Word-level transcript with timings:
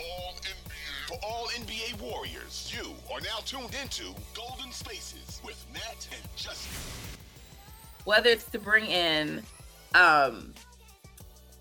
all 0.00 0.34
NBA. 0.42 1.08
For 1.08 1.16
all 1.26 1.46
NBA 1.48 2.00
warriors, 2.00 2.72
you 2.74 2.92
are 3.12 3.20
now 3.20 3.38
tuned 3.44 3.74
into 3.80 4.14
Golden 4.34 4.70
Spaces 4.72 5.40
with 5.44 5.64
Matt 5.72 6.06
and 6.12 6.22
Justin. 6.36 6.72
Whether 8.04 8.30
it's 8.30 8.44
to 8.50 8.58
bring 8.58 8.86
in 8.86 9.42
um 9.94 10.52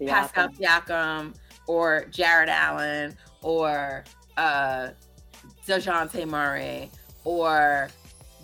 Pascal 0.05 0.49
Siakam 0.49 1.33
or 1.67 2.05
Jarrett 2.11 2.49
Allen 2.49 3.15
or 3.41 4.03
uh 4.35 4.89
DeJounte 5.67 6.27
Murray 6.27 6.91
or 7.23 7.89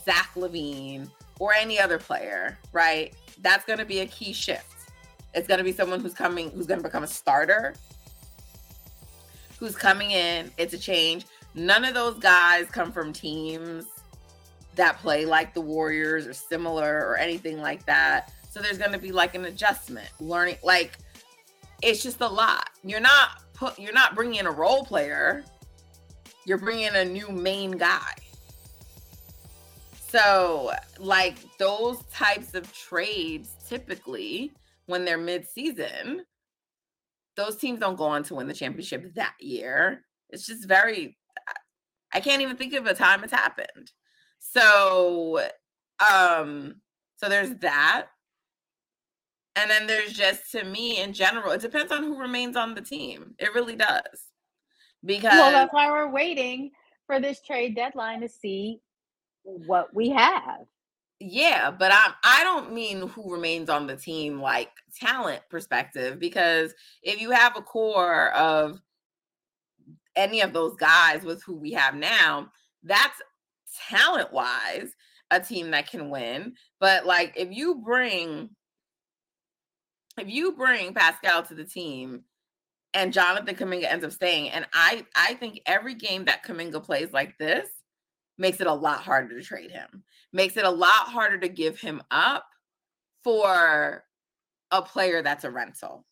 Zach 0.03 0.31
LaVine 0.35 1.09
or 1.39 1.53
any 1.53 1.79
other 1.79 1.97
player, 1.97 2.57
right? 2.71 3.13
That's 3.41 3.65
going 3.65 3.79
to 3.79 3.85
be 3.85 3.99
a 4.01 4.05
key 4.05 4.33
shift. 4.33 4.91
It's 5.33 5.47
going 5.47 5.57
to 5.57 5.63
be 5.63 5.71
someone 5.71 5.99
who's 5.99 6.13
coming, 6.13 6.51
who's 6.51 6.67
going 6.67 6.79
to 6.79 6.83
become 6.83 7.03
a 7.03 7.07
starter, 7.07 7.75
who's 9.63 9.77
coming 9.77 10.11
in. 10.11 10.51
It's 10.57 10.73
a 10.73 10.77
change. 10.77 11.25
None 11.55 11.85
of 11.85 11.93
those 11.93 12.19
guys 12.19 12.69
come 12.69 12.91
from 12.91 13.13
teams 13.13 13.85
that 14.75 14.97
play 14.99 15.25
like 15.25 15.53
the 15.53 15.61
Warriors 15.61 16.27
or 16.27 16.33
similar 16.33 17.07
or 17.07 17.15
anything 17.15 17.61
like 17.61 17.85
that. 17.85 18.33
So 18.49 18.59
there's 18.59 18.77
going 18.77 18.91
to 18.91 18.97
be 18.97 19.13
like 19.13 19.35
an 19.35 19.45
adjustment, 19.45 20.09
learning. 20.19 20.57
Like 20.63 20.97
it's 21.81 22.03
just 22.03 22.19
a 22.19 22.27
lot. 22.27 22.71
You're 22.83 22.99
not 22.99 23.41
put. 23.53 23.79
You're 23.79 23.93
not 23.93 24.15
bringing 24.15 24.39
in 24.39 24.47
a 24.47 24.51
role 24.51 24.83
player. 24.83 25.45
You're 26.45 26.57
bringing 26.57 26.87
in 26.87 26.95
a 26.97 27.05
new 27.05 27.29
main 27.29 27.71
guy. 27.71 28.15
So, 30.09 30.73
like 30.99 31.37
those 31.57 32.03
types 32.11 32.53
of 32.53 32.71
trades, 32.73 33.55
typically 33.67 34.51
when 34.87 35.05
they're 35.05 35.17
mid-season, 35.17 36.25
those 37.35 37.57
teams 37.57 37.79
don't 37.79 37.95
go 37.97 38.05
on 38.05 38.23
to 38.23 38.35
win 38.35 38.47
the 38.47 38.53
championship 38.53 39.13
that 39.15 39.33
year. 39.39 40.05
It's 40.29 40.45
just 40.45 40.67
very. 40.67 41.17
I 42.13 42.19
can't 42.19 42.41
even 42.41 42.57
think 42.57 42.73
of 42.73 42.85
a 42.85 42.93
time 42.93 43.23
it's 43.23 43.33
happened. 43.33 43.91
So, 44.39 45.41
um, 46.11 46.75
so 47.15 47.27
there's 47.27 47.55
that. 47.61 48.07
And 49.55 49.69
then 49.69 49.87
there's 49.87 50.13
just 50.13 50.51
to 50.51 50.63
me 50.63 51.01
in 51.01 51.13
general, 51.13 51.51
it 51.51 51.61
depends 51.61 51.91
on 51.91 52.03
who 52.03 52.19
remains 52.19 52.55
on 52.55 52.75
the 52.75 52.81
team. 52.81 53.35
It 53.39 53.53
really 53.53 53.75
does. 53.75 54.01
Because 55.05 55.33
well, 55.33 55.51
that's 55.51 55.73
why 55.73 55.91
we're 55.91 56.11
waiting 56.11 56.71
for 57.05 57.19
this 57.19 57.41
trade 57.41 57.75
deadline 57.75 58.21
to 58.21 58.29
see 58.29 58.79
what 59.43 59.93
we 59.93 60.09
have. 60.09 60.65
Yeah, 61.25 61.71
but 61.71 61.91
I 61.93 62.13
I 62.23 62.43
don't 62.43 62.73
mean 62.73 63.07
who 63.07 63.31
remains 63.31 63.69
on 63.69 63.87
the 63.87 63.95
team 63.95 64.41
like 64.41 64.71
talent 64.99 65.41
perspective 65.49 66.19
because 66.19 66.73
if 67.01 67.21
you 67.21 67.31
have 67.31 67.55
a 67.55 67.61
core 67.61 68.31
of 68.33 68.81
any 70.17 70.41
of 70.41 70.51
those 70.51 70.75
guys 70.75 71.23
with 71.23 71.41
who 71.43 71.55
we 71.55 71.71
have 71.71 71.95
now, 71.95 72.49
that's 72.83 73.21
talent 73.89 74.33
wise 74.33 74.93
a 75.31 75.39
team 75.39 75.71
that 75.71 75.89
can 75.89 76.09
win. 76.09 76.55
But 76.81 77.05
like 77.05 77.33
if 77.37 77.51
you 77.53 77.75
bring 77.75 78.49
if 80.17 80.27
you 80.27 80.51
bring 80.51 80.93
Pascal 80.93 81.43
to 81.43 81.55
the 81.55 81.63
team 81.63 82.25
and 82.93 83.13
Jonathan 83.13 83.55
Kuminga 83.55 83.85
ends 83.85 84.03
up 84.03 84.11
staying, 84.11 84.49
and 84.49 84.67
I 84.73 85.05
I 85.15 85.35
think 85.35 85.61
every 85.65 85.95
game 85.95 86.25
that 86.25 86.43
Kuminga 86.45 86.83
plays 86.83 87.13
like 87.13 87.37
this 87.37 87.69
makes 88.37 88.59
it 88.59 88.67
a 88.67 88.73
lot 88.73 88.99
harder 88.99 89.39
to 89.39 89.45
trade 89.45 89.71
him. 89.71 90.03
Makes 90.33 90.57
it 90.57 90.65
a 90.65 90.69
lot 90.69 91.07
harder 91.07 91.37
to 91.37 91.47
give 91.47 91.79
him 91.79 92.01
up 92.11 92.45
for 93.23 94.03
a 94.71 94.81
player 94.81 95.21
that's 95.21 95.43
a 95.43 95.51
rental, 95.51 96.05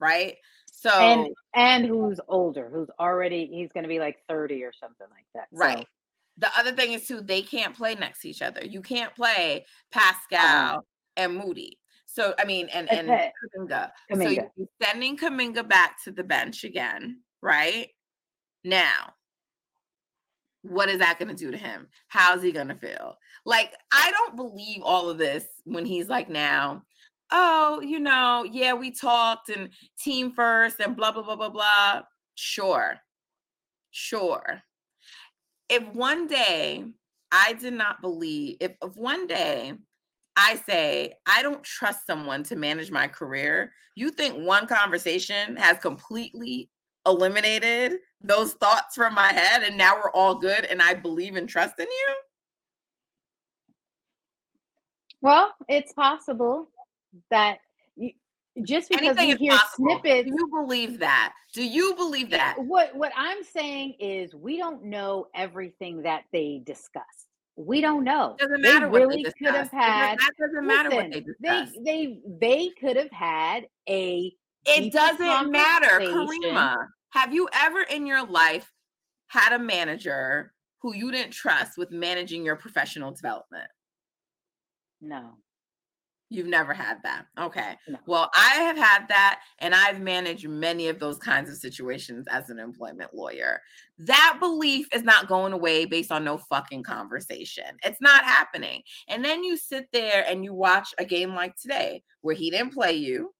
right? 0.00 0.36
So 0.72 0.90
and 0.90 1.28
and 1.54 1.86
who's 1.86 2.20
older, 2.28 2.70
who's 2.72 2.88
already 3.00 3.46
he's 3.46 3.72
going 3.72 3.84
to 3.84 3.88
be 3.88 3.98
like 3.98 4.18
30 4.28 4.62
or 4.62 4.72
something 4.72 5.06
like 5.10 5.26
that. 5.34 5.48
Right. 5.50 5.78
So. 5.78 5.84
The 6.38 6.50
other 6.58 6.72
thing 6.72 6.92
is 6.92 7.06
too 7.06 7.20
they 7.20 7.42
can't 7.42 7.76
play 7.76 7.94
next 7.94 8.20
to 8.20 8.28
each 8.28 8.42
other. 8.42 8.64
You 8.64 8.80
can't 8.80 9.14
play 9.14 9.66
Pascal 9.92 10.76
um, 10.76 10.82
and 11.16 11.36
Moody. 11.36 11.78
So 12.06 12.34
I 12.38 12.44
mean, 12.44 12.68
and 12.72 12.90
and. 12.92 13.08
Kuminga. 13.08 13.90
So 14.14 14.28
you're 14.28 14.50
sending 14.82 15.16
Kuminga 15.16 15.68
back 15.68 16.02
to 16.04 16.12
the 16.12 16.22
bench 16.22 16.64
again, 16.64 17.22
right? 17.42 17.88
Now, 18.62 19.14
what 20.64 20.88
is 20.88 20.98
that 20.98 21.18
going 21.18 21.28
to 21.28 21.34
do 21.34 21.50
to 21.50 21.56
him? 21.56 21.86
How's 22.08 22.42
he 22.42 22.50
going 22.50 22.68
to 22.68 22.74
feel? 22.74 23.16
Like, 23.44 23.72
I 23.92 24.10
don't 24.10 24.36
believe 24.36 24.80
all 24.82 25.10
of 25.10 25.18
this 25.18 25.44
when 25.64 25.84
he's 25.84 26.08
like, 26.08 26.28
now, 26.30 26.82
oh, 27.30 27.80
you 27.82 28.00
know, 28.00 28.46
yeah, 28.50 28.72
we 28.72 28.90
talked 28.90 29.50
and 29.50 29.68
team 30.00 30.32
first 30.32 30.80
and 30.80 30.96
blah, 30.96 31.12
blah, 31.12 31.22
blah, 31.22 31.36
blah, 31.36 31.50
blah. 31.50 32.02
Sure. 32.34 32.96
Sure. 33.90 34.62
If 35.68 35.86
one 35.92 36.26
day 36.26 36.84
I 37.30 37.52
did 37.52 37.74
not 37.74 38.00
believe, 38.00 38.56
if, 38.60 38.72
if 38.82 38.96
one 38.96 39.26
day 39.26 39.74
I 40.36 40.56
say, 40.56 41.14
I 41.26 41.42
don't 41.42 41.62
trust 41.62 42.06
someone 42.06 42.42
to 42.44 42.56
manage 42.56 42.90
my 42.90 43.06
career, 43.06 43.72
you 43.96 44.10
think 44.10 44.36
one 44.36 44.66
conversation 44.66 45.56
has 45.56 45.78
completely 45.78 46.70
eliminated 47.06 47.98
those 48.20 48.54
thoughts 48.54 48.94
from 48.94 49.14
my 49.14 49.32
head 49.32 49.62
and 49.62 49.76
now 49.76 49.96
we're 49.96 50.10
all 50.10 50.34
good 50.36 50.64
and 50.64 50.80
I 50.80 50.94
believe 50.94 51.36
and 51.36 51.48
trust 51.48 51.78
in 51.78 51.86
you? 51.86 52.14
Well, 55.20 55.54
it's 55.68 55.92
possible 55.92 56.68
that 57.30 57.58
you, 57.96 58.12
just 58.62 58.90
because 58.90 59.16
Anything 59.16 59.30
you 59.30 59.36
hear 59.36 59.58
snippets. 59.74 60.28
Do 60.28 60.34
you 60.36 60.48
believe 60.48 60.98
that? 60.98 61.32
Do 61.54 61.64
you 61.64 61.94
believe 61.94 62.30
that? 62.30 62.56
What 62.58 62.94
what 62.94 63.12
I'm 63.16 63.42
saying 63.42 63.94
is 63.98 64.34
we 64.34 64.58
don't 64.58 64.84
know 64.84 65.28
everything 65.34 66.02
that 66.02 66.24
they 66.32 66.62
discussed. 66.64 67.28
We 67.56 67.80
don't 67.80 68.04
know. 68.04 68.36
Doesn't 68.38 68.60
matter 68.60 68.86
they 68.90 68.98
really 68.98 69.22
they 69.22 69.32
could 69.44 69.54
have 69.54 69.70
had. 69.70 70.18
That 70.18 70.30
doesn't 70.38 70.66
matter 70.66 70.90
listen, 70.90 71.04
what 71.04 71.12
they 71.12 71.20
discussed. 71.20 71.78
They 71.84 72.20
they 72.38 72.38
they 72.40 72.70
could 72.80 72.96
have 72.96 73.10
had 73.10 73.66
a. 73.88 74.32
It 74.66 74.92
doesn't 74.92 75.50
matter, 75.50 76.00
Kariemah. 76.00 76.86
Have 77.10 77.32
you 77.32 77.48
ever 77.52 77.82
in 77.82 78.06
your 78.06 78.26
life 78.26 78.72
had 79.28 79.52
a 79.52 79.58
manager 79.58 80.52
who 80.80 80.94
you 80.94 81.10
didn't 81.10 81.32
trust 81.32 81.78
with 81.78 81.90
managing 81.90 82.44
your 82.44 82.56
professional 82.56 83.12
development? 83.12 83.68
No. 85.00 85.36
You've 86.30 86.46
never 86.46 86.72
had 86.74 86.98
that. 87.04 87.26
Okay. 87.38 87.76
No. 87.86 87.98
Well, 88.06 88.30
I 88.34 88.54
have 88.56 88.76
had 88.76 89.06
that, 89.08 89.42
and 89.60 89.74
I've 89.74 90.00
managed 90.00 90.48
many 90.48 90.88
of 90.88 90.98
those 90.98 91.18
kinds 91.18 91.48
of 91.48 91.56
situations 91.56 92.26
as 92.28 92.50
an 92.50 92.58
employment 92.58 93.14
lawyer. 93.14 93.60
That 93.98 94.38
belief 94.40 94.88
is 94.92 95.02
not 95.02 95.28
going 95.28 95.52
away 95.52 95.84
based 95.84 96.10
on 96.10 96.24
no 96.24 96.38
fucking 96.38 96.82
conversation. 96.82 97.76
It's 97.84 98.00
not 98.00 98.24
happening. 98.24 98.82
And 99.08 99.24
then 99.24 99.44
you 99.44 99.56
sit 99.56 99.86
there 99.92 100.24
and 100.28 100.42
you 100.42 100.54
watch 100.54 100.92
a 100.98 101.04
game 101.04 101.34
like 101.34 101.54
today 101.56 102.02
where 102.22 102.34
he 102.34 102.50
didn't 102.50 102.72
play 102.72 102.94
you, 102.94 103.32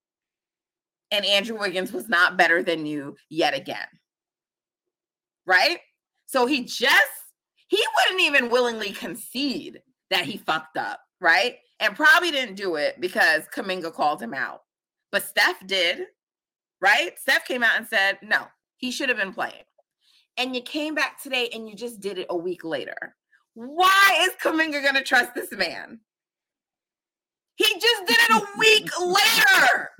and 1.11 1.25
Andrew 1.25 1.59
Wiggins 1.59 1.93
was 1.93 2.09
not 2.09 2.37
better 2.37 2.63
than 2.63 2.87
you 2.87 3.17
yet 3.31 3.55
again. 3.55 3.87
Right? 5.47 5.79
So 6.27 6.47
he 6.47 6.65
just, 6.65 7.09
he 7.69 7.83
wouldn't 7.97 8.23
even 8.23 8.51
willingly 8.51 8.93
concede 8.93 9.81
that 10.11 10.25
he 10.25 10.39
fucked 10.39 10.77
up, 10.77 11.01
right? 11.21 11.57
and 11.81 11.97
probably 11.97 12.31
didn't 12.31 12.55
do 12.55 12.77
it 12.77 13.01
because 13.01 13.45
Kuminga 13.55 13.93
called 13.93 14.23
him 14.23 14.35
out. 14.35 14.63
But 15.13 15.25
Steph 15.25 15.65
did, 15.67 16.07
right? 16.81 17.19
Steph 17.19 17.47
came 17.47 17.63
out 17.63 17.77
and 17.77 17.87
said, 17.87 18.19
no, 18.23 18.47
he 18.77 18.91
should 18.91 19.09
have 19.09 19.19
been 19.19 19.33
playing. 19.33 19.65
And 20.37 20.55
you 20.55 20.63
came 20.63 20.95
back 20.95 21.23
today 21.23 21.49
and 21.53 21.69
you 21.69 21.77
just 21.77 22.01
did 22.01 22.19
it 22.19 22.27
a 22.31 22.37
week 22.37 22.65
later. 22.65 23.15
Why 23.55 24.19
is 24.23 24.33
Kuminga 24.43 24.83
going 24.83 24.95
to 24.95 25.03
trust 25.03 25.35
this 25.35 25.53
man? 25.53 26.01
He 27.57 27.65
just 27.65 28.07
did 28.07 28.17
it 28.19 28.31
a 28.31 28.59
week 28.59 28.91
later. 29.01 29.91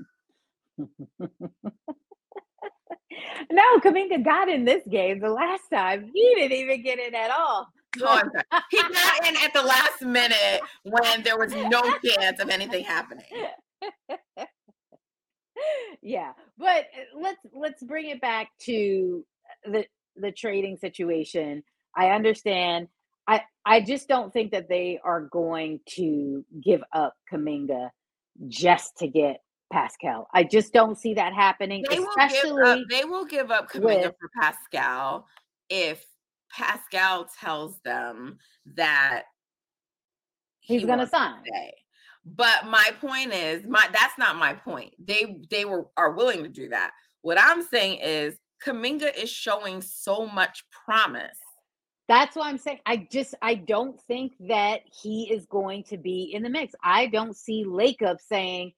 No, 3.51 3.79
Kuminga 3.79 4.23
got 4.23 4.49
in 4.49 4.65
this 4.65 4.83
game 4.89 5.19
the 5.19 5.29
last 5.29 5.63
time. 5.73 6.11
He 6.13 6.35
didn't 6.35 6.57
even 6.57 6.83
get 6.83 6.99
in 6.99 7.15
at 7.15 7.31
all. 7.31 7.67
Oh, 8.01 8.21
he 8.71 8.81
got 8.81 9.27
in 9.27 9.35
at 9.43 9.53
the 9.53 9.61
last 9.63 10.01
minute 10.01 10.61
when 10.83 11.23
there 11.23 11.37
was 11.37 11.53
no 11.53 11.81
chance 12.03 12.41
of 12.41 12.49
anything 12.49 12.83
happening. 12.83 13.25
yeah, 16.01 16.33
but 16.57 16.67
uh, 16.67 17.19
let's 17.19 17.39
let's 17.53 17.83
bring 17.83 18.09
it 18.09 18.19
back 18.21 18.49
to 18.63 19.25
the 19.63 19.85
the 20.17 20.31
trading 20.31 20.77
situation. 20.77 21.63
I 21.95 22.09
understand. 22.09 22.89
I 23.27 23.43
I 23.65 23.81
just 23.81 24.07
don't 24.07 24.33
think 24.33 24.51
that 24.51 24.67
they 24.67 24.99
are 25.03 25.21
going 25.21 25.79
to 25.95 26.45
give 26.63 26.83
up 26.93 27.13
Kuminga 27.31 27.89
just 28.47 28.97
to 28.97 29.07
get 29.07 29.37
Pascal. 29.71 30.27
I 30.33 30.43
just 30.43 30.73
don't 30.73 30.97
see 30.97 31.13
that 31.15 31.33
happening. 31.33 31.83
They 31.89 31.97
especially 31.97 32.51
will 32.51 32.57
give 32.57 32.67
up, 32.67 32.87
they 32.89 33.05
will 33.05 33.25
give 33.25 33.51
up 33.51 33.71
Kuminga 33.71 34.03
with, 34.03 34.13
for 34.19 34.29
Pascal 34.39 35.27
if 35.69 36.05
Pascal 36.51 37.27
tells 37.39 37.79
them 37.83 38.37
that 38.75 39.23
he's 40.59 40.81
he 40.81 40.87
going 40.87 40.99
to 40.99 41.07
sign. 41.07 41.41
But 42.25 42.65
my 42.67 42.91
point 43.01 43.33
is, 43.33 43.67
my 43.67 43.87
that's 43.93 44.17
not 44.17 44.37
my 44.37 44.53
point. 44.53 44.93
They 44.99 45.41
they 45.51 45.65
were 45.65 45.85
are 45.95 46.11
willing 46.13 46.43
to 46.43 46.49
do 46.49 46.69
that. 46.69 46.91
What 47.21 47.37
I'm 47.39 47.61
saying 47.61 47.99
is 47.99 48.35
Kuminga 48.65 49.15
is 49.15 49.29
showing 49.29 49.81
so 49.81 50.25
much 50.27 50.63
promise. 50.85 51.37
That's 52.07 52.35
what 52.35 52.47
I'm 52.47 52.57
saying. 52.57 52.79
I 52.85 53.07
just 53.11 53.35
I 53.41 53.55
don't 53.55 53.99
think 54.01 54.33
that 54.47 54.81
he 54.91 55.31
is 55.31 55.45
going 55.47 55.83
to 55.85 55.97
be 55.97 56.31
in 56.33 56.43
the 56.43 56.49
mix. 56.49 56.73
I 56.83 57.07
don't 57.07 57.35
see 57.35 57.63
Lacob 57.65 58.19
saying, 58.19 58.73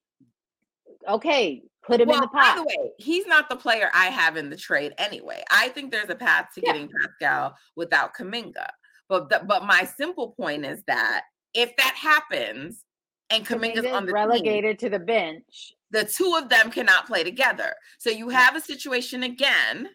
"Okay, 1.08 1.64
put 1.84 2.02
him 2.02 2.10
well, 2.10 2.18
in 2.18 2.22
the 2.22 2.28
pot." 2.28 2.56
By 2.56 2.62
the 2.62 2.64
way, 2.64 2.92
he's 2.98 3.26
not 3.26 3.50
the 3.50 3.56
player 3.56 3.90
I 3.94 4.08
have 4.08 4.38
in 4.38 4.50
the 4.50 4.58
trade 4.58 4.94
anyway. 4.98 5.44
I 5.52 5.70
think 5.70 5.92
there's 5.92 6.10
a 6.10 6.16
path 6.16 6.50
to 6.56 6.62
yeah. 6.64 6.74
getting 6.74 6.90
Pascal 7.02 7.56
without 7.76 8.16
Kuminga. 8.16 8.68
But 9.10 9.30
the, 9.30 9.42
but 9.46 9.66
my 9.66 9.84
simple 9.84 10.32
point 10.32 10.66
is 10.66 10.84
that 10.88 11.22
if 11.54 11.76
that 11.78 11.96
happens 11.96 12.84
and 13.30 13.46
Kuminga's, 13.46 13.80
Kuminga's 13.80 13.94
on 13.94 14.06
the 14.06 14.12
relegated 14.12 14.80
team, 14.80 14.90
to 14.90 14.98
the 14.98 15.04
bench, 15.04 15.74
the 15.92 16.04
two 16.04 16.38
of 16.42 16.50
them 16.50 16.72
cannot 16.72 17.08
play 17.08 17.24
together. 17.24 17.74
So 18.00 18.10
you 18.10 18.30
have 18.30 18.56
a 18.56 18.62
situation 18.62 19.24
again 19.24 19.90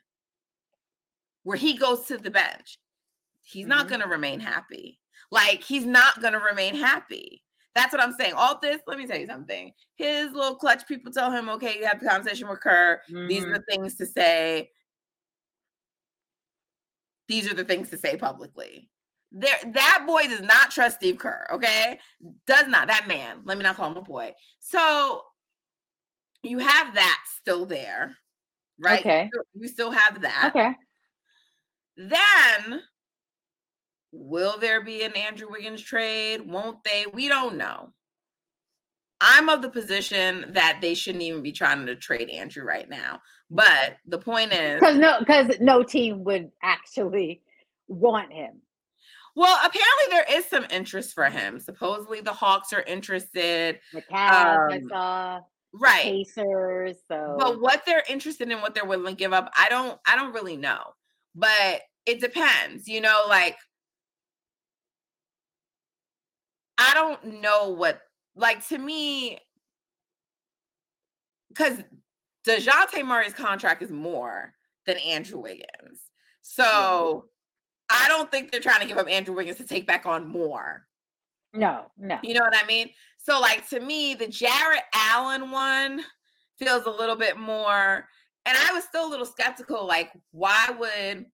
where 1.42 1.56
he 1.56 1.76
goes 1.76 2.06
to 2.06 2.18
the 2.18 2.30
bench. 2.30 2.78
He's 3.42 3.62
mm-hmm. 3.62 3.70
not 3.70 3.88
going 3.88 4.00
to 4.00 4.08
remain 4.08 4.40
happy. 4.40 4.98
Like 5.30 5.62
he's 5.62 5.86
not 5.86 6.20
going 6.20 6.34
to 6.34 6.38
remain 6.38 6.74
happy. 6.74 7.42
That's 7.74 7.92
what 7.92 8.02
I'm 8.02 8.12
saying. 8.12 8.34
All 8.36 8.58
this, 8.60 8.80
let 8.86 8.98
me 8.98 9.06
tell 9.06 9.18
you 9.18 9.26
something. 9.26 9.72
His 9.96 10.32
little 10.32 10.56
clutch 10.56 10.86
people 10.86 11.10
tell 11.10 11.30
him, 11.30 11.48
okay, 11.48 11.78
you 11.78 11.86
have 11.86 12.00
the 12.00 12.08
conversation 12.08 12.48
with 12.48 12.60
Kerr. 12.60 13.00
Mm-hmm. 13.10 13.28
These 13.28 13.44
are 13.44 13.46
mm-hmm. 13.46 13.54
the 13.54 13.62
things 13.68 13.96
to 13.96 14.06
say. 14.06 14.70
These 17.28 17.50
are 17.50 17.54
the 17.54 17.64
things 17.64 17.88
to 17.90 17.96
say 17.96 18.16
publicly. 18.16 18.90
There, 19.30 19.56
that 19.72 20.04
boy 20.06 20.24
does 20.24 20.42
not 20.42 20.70
trust 20.70 20.96
Steve 20.96 21.16
Kerr. 21.16 21.46
Okay, 21.52 21.98
does 22.46 22.68
not. 22.68 22.88
That 22.88 23.08
man. 23.08 23.38
Let 23.44 23.56
me 23.56 23.62
not 23.62 23.76
call 23.76 23.90
him 23.90 23.96
a 23.96 24.02
boy. 24.02 24.34
So 24.60 25.22
you 26.42 26.58
have 26.58 26.94
that 26.94 27.20
still 27.40 27.64
there, 27.64 28.18
right? 28.78 29.00
Okay. 29.00 29.30
You 29.54 29.68
still 29.68 29.90
have 29.90 30.20
that. 30.20 30.52
Okay. 30.54 30.74
Then 31.96 32.82
will 34.12 34.58
there 34.58 34.84
be 34.84 35.02
an 35.02 35.16
Andrew 35.16 35.48
Wiggins 35.50 35.82
trade? 35.82 36.42
Won't 36.46 36.84
they? 36.84 37.06
We 37.12 37.28
don't 37.28 37.56
know. 37.56 37.92
I'm 39.20 39.48
of 39.48 39.62
the 39.62 39.70
position 39.70 40.46
that 40.50 40.78
they 40.80 40.94
shouldn't 40.94 41.22
even 41.22 41.42
be 41.42 41.52
trying 41.52 41.86
to 41.86 41.96
trade 41.96 42.28
Andrew 42.28 42.64
right 42.64 42.88
now. 42.88 43.20
But 43.50 43.96
the 44.06 44.18
point 44.18 44.52
is 44.52 44.80
because 44.80 44.96
no, 44.96 45.18
because 45.20 45.56
no 45.60 45.82
team 45.82 46.24
would 46.24 46.50
actually 46.62 47.42
want 47.86 48.32
him. 48.32 48.60
Well, 49.34 49.56
apparently 49.64 50.06
there 50.10 50.38
is 50.38 50.44
some 50.46 50.66
interest 50.70 51.14
for 51.14 51.30
him. 51.30 51.58
Supposedly 51.58 52.20
the 52.20 52.32
Hawks 52.32 52.72
are 52.72 52.82
interested. 52.82 53.78
The 53.92 54.02
Cavs, 54.02 54.56
um, 54.56 54.72
I 54.72 54.80
saw 54.88 55.40
right 55.72 56.02
Pacers. 56.02 56.96
So, 57.08 57.36
but 57.38 57.60
what 57.60 57.82
they're 57.86 58.04
interested 58.08 58.50
in, 58.50 58.60
what 58.60 58.74
they're 58.74 58.84
willing 58.84 59.14
to 59.14 59.18
give 59.18 59.32
up, 59.32 59.50
I 59.56 59.68
don't, 59.68 59.98
I 60.06 60.16
don't 60.16 60.34
really 60.34 60.56
know. 60.56 60.82
But 61.34 61.82
it 62.04 62.20
depends, 62.20 62.88
you 62.88 63.00
know. 63.00 63.24
Like, 63.28 63.56
I 66.78 66.94
don't 66.94 67.40
know 67.40 67.68
what, 67.68 68.00
like 68.34 68.66
to 68.68 68.78
me, 68.78 69.38
because 71.48 71.78
Dejounte 72.46 73.04
Murray's 73.04 73.34
contract 73.34 73.82
is 73.82 73.90
more 73.90 74.54
than 74.86 74.96
Andrew 74.98 75.40
Wiggins, 75.40 75.66
mm-hmm. 75.84 76.42
so 76.42 77.26
I 77.90 78.08
don't 78.08 78.30
think 78.30 78.50
they're 78.50 78.60
trying 78.60 78.80
to 78.80 78.86
give 78.86 78.98
up 78.98 79.08
Andrew 79.08 79.34
Wiggins 79.34 79.58
to 79.58 79.66
take 79.66 79.86
back 79.86 80.06
on 80.06 80.26
more. 80.26 80.86
No, 81.52 81.86
no. 81.98 82.18
You 82.22 82.34
know 82.34 82.40
what 82.40 82.56
I 82.56 82.66
mean? 82.66 82.88
So, 83.18 83.38
like 83.40 83.68
to 83.68 83.80
me, 83.80 84.14
the 84.14 84.26
Jarrett 84.26 84.84
Allen 84.94 85.50
one 85.50 86.02
feels 86.58 86.86
a 86.86 86.90
little 86.90 87.16
bit 87.16 87.36
more. 87.36 88.08
And 88.44 88.58
I 88.58 88.72
was 88.72 88.84
still 88.84 89.06
a 89.06 89.10
little 89.10 89.26
skeptical. 89.26 89.86
Like, 89.86 90.10
why 90.32 90.70
would 90.76 91.26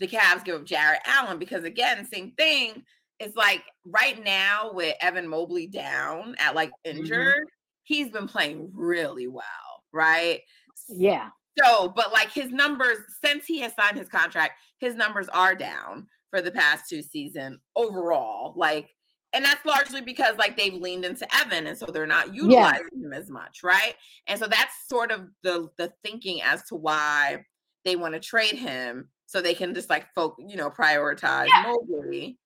the 0.00 0.06
Cavs 0.06 0.44
give 0.44 0.56
up 0.56 0.66
Jarrett 0.66 1.00
Allen? 1.06 1.38
Because 1.38 1.64
again, 1.64 2.04
same 2.04 2.32
thing. 2.32 2.82
It's 3.20 3.36
like 3.36 3.62
right 3.84 4.22
now 4.22 4.70
with 4.72 4.96
Evan 5.00 5.28
Mobley 5.28 5.66
down 5.66 6.34
at 6.38 6.54
like 6.54 6.70
mm-hmm. 6.70 6.98
injured, 6.98 7.34
mm-hmm. 7.34 7.84
he's 7.84 8.10
been 8.10 8.26
playing 8.26 8.70
really 8.74 9.28
well, 9.28 9.44
right? 9.92 10.40
Yeah. 10.88 11.28
So, 11.62 11.92
but 11.94 12.12
like 12.12 12.32
his 12.32 12.50
numbers 12.50 12.98
since 13.24 13.46
he 13.46 13.60
has 13.60 13.72
signed 13.74 13.96
his 13.96 14.08
contract, 14.08 14.54
his 14.78 14.96
numbers 14.96 15.28
are 15.28 15.54
down 15.54 16.08
for 16.30 16.42
the 16.42 16.50
past 16.50 16.88
two 16.88 17.02
seasons 17.02 17.60
overall. 17.76 18.54
Like 18.56 18.88
and 19.34 19.44
that's 19.44 19.64
largely 19.66 20.00
because 20.00 20.36
like 20.38 20.56
they've 20.56 20.74
leaned 20.74 21.04
into 21.04 21.26
Evan 21.36 21.66
and 21.66 21.76
so 21.76 21.86
they're 21.86 22.06
not 22.06 22.32
utilizing 22.32 22.86
yeah. 22.92 23.06
him 23.06 23.12
as 23.12 23.28
much, 23.28 23.62
right? 23.64 23.94
And 24.28 24.38
so 24.38 24.46
that's 24.46 24.72
sort 24.88 25.10
of 25.10 25.28
the 25.42 25.68
the 25.76 25.92
thinking 26.04 26.40
as 26.40 26.62
to 26.68 26.76
why 26.76 27.44
they 27.84 27.96
want 27.96 28.14
to 28.14 28.20
trade 28.20 28.54
him 28.54 29.08
so 29.26 29.42
they 29.42 29.54
can 29.54 29.74
just 29.74 29.90
like 29.90 30.06
folk, 30.14 30.36
you 30.38 30.56
know, 30.56 30.70
prioritize 30.70 31.48
yeah. 31.48 31.64
Mobley 31.66 32.38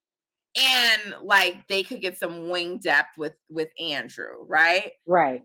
and 0.59 1.15
like 1.23 1.67
they 1.67 1.83
could 1.83 2.01
get 2.01 2.17
some 2.17 2.49
wing 2.49 2.77
depth 2.77 3.17
with 3.17 3.35
with 3.49 3.69
Andrew, 3.79 4.45
right? 4.47 4.91
Right. 5.05 5.43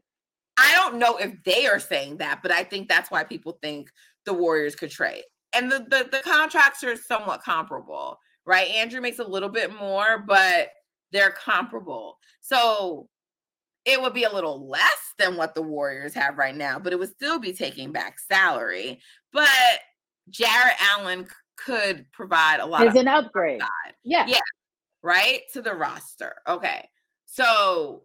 I 0.59 0.73
don't 0.73 0.99
know 0.99 1.17
if 1.17 1.33
they 1.45 1.67
are 1.67 1.81
saying 1.81 2.19
that, 2.19 2.41
but 2.43 2.53
I 2.53 2.65
think 2.65 2.89
that's 2.89 3.11
why 3.11 3.25
people 3.25 3.59
think 3.61 3.91
the 4.25 4.35
Warriors 4.35 4.77
could 4.77 4.91
trade. 4.91 5.25
And 5.53 5.71
the 5.71 5.81
the, 5.81 6.09
the 6.11 6.23
contracts 6.25 6.83
are 6.85 6.97
somewhat 6.97 7.43
comparable, 7.43 8.19
right? 8.47 8.69
Andrew 8.69 9.01
makes 9.01 9.19
a 9.19 9.29
little 9.29 9.49
bit 9.49 9.75
more, 9.79 10.25
but 10.27 10.69
they're 11.13 11.31
comparable. 11.33 12.19
So 12.41 13.09
it 13.85 14.01
would 14.01 14.15
be 14.15 14.25
a 14.25 14.33
little 14.33 14.69
less 14.69 15.15
than 15.19 15.37
what 15.37 15.55
the 15.55 15.63
Warriors 15.63 16.15
have 16.15 16.39
right 16.39 16.57
now, 16.57 16.79
but 16.79 16.93
it 16.93 16.99
would 16.99 17.11
still 17.11 17.39
be 17.39 17.53
taking 17.53 17.93
back 17.93 18.19
salary. 18.19 19.01
But 19.33 19.49
Jarrett 20.31 20.77
Allen 20.81 21.27
could 21.57 22.07
provide 22.13 22.61
a 22.61 22.67
lot 22.67 22.87
Is 22.87 22.95
an 22.95 23.09
upgrade. 23.09 23.61
Yeah. 24.03 24.27
Yeah. 24.27 24.39
Right 25.05 25.43
to 25.53 25.61
the 25.61 25.75
roster. 25.75 26.35
Okay. 26.49 26.89
So 27.27 28.05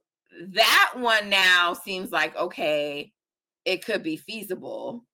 that 0.49 0.93
one 0.95 1.29
now 1.29 1.73
seems 1.73 2.11
like 2.11 2.35
okay, 2.35 3.13
it 3.63 3.85
could 3.85 4.03
be 4.03 4.17
feasible, 4.17 5.05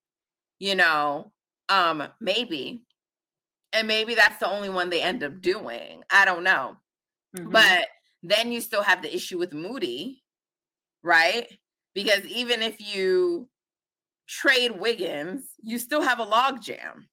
you 0.59 0.73
know, 0.73 1.31
um, 1.69 2.03
maybe. 2.19 2.81
And 3.71 3.87
maybe 3.87 4.15
that's 4.15 4.39
the 4.39 4.49
only 4.49 4.69
one 4.69 4.89
they 4.89 5.01
end 5.01 5.23
up 5.23 5.41
doing. 5.41 6.01
I 6.09 6.25
don't 6.25 6.43
know. 6.43 6.77
Mm-hmm. 7.37 7.51
But 7.51 7.87
then 8.23 8.51
you 8.51 8.61
still 8.61 8.81
have 8.81 9.03
the 9.03 9.13
issue 9.13 9.37
with 9.37 9.53
Moody, 9.53 10.23
right? 11.03 11.47
Because 11.93 12.25
even 12.25 12.63
if 12.63 12.79
you 12.79 13.47
trade 14.27 14.79
Wiggins, 14.79 15.43
you 15.61 15.77
still 15.77 16.01
have 16.01 16.19
a 16.19 16.25
logjam. 16.25 17.05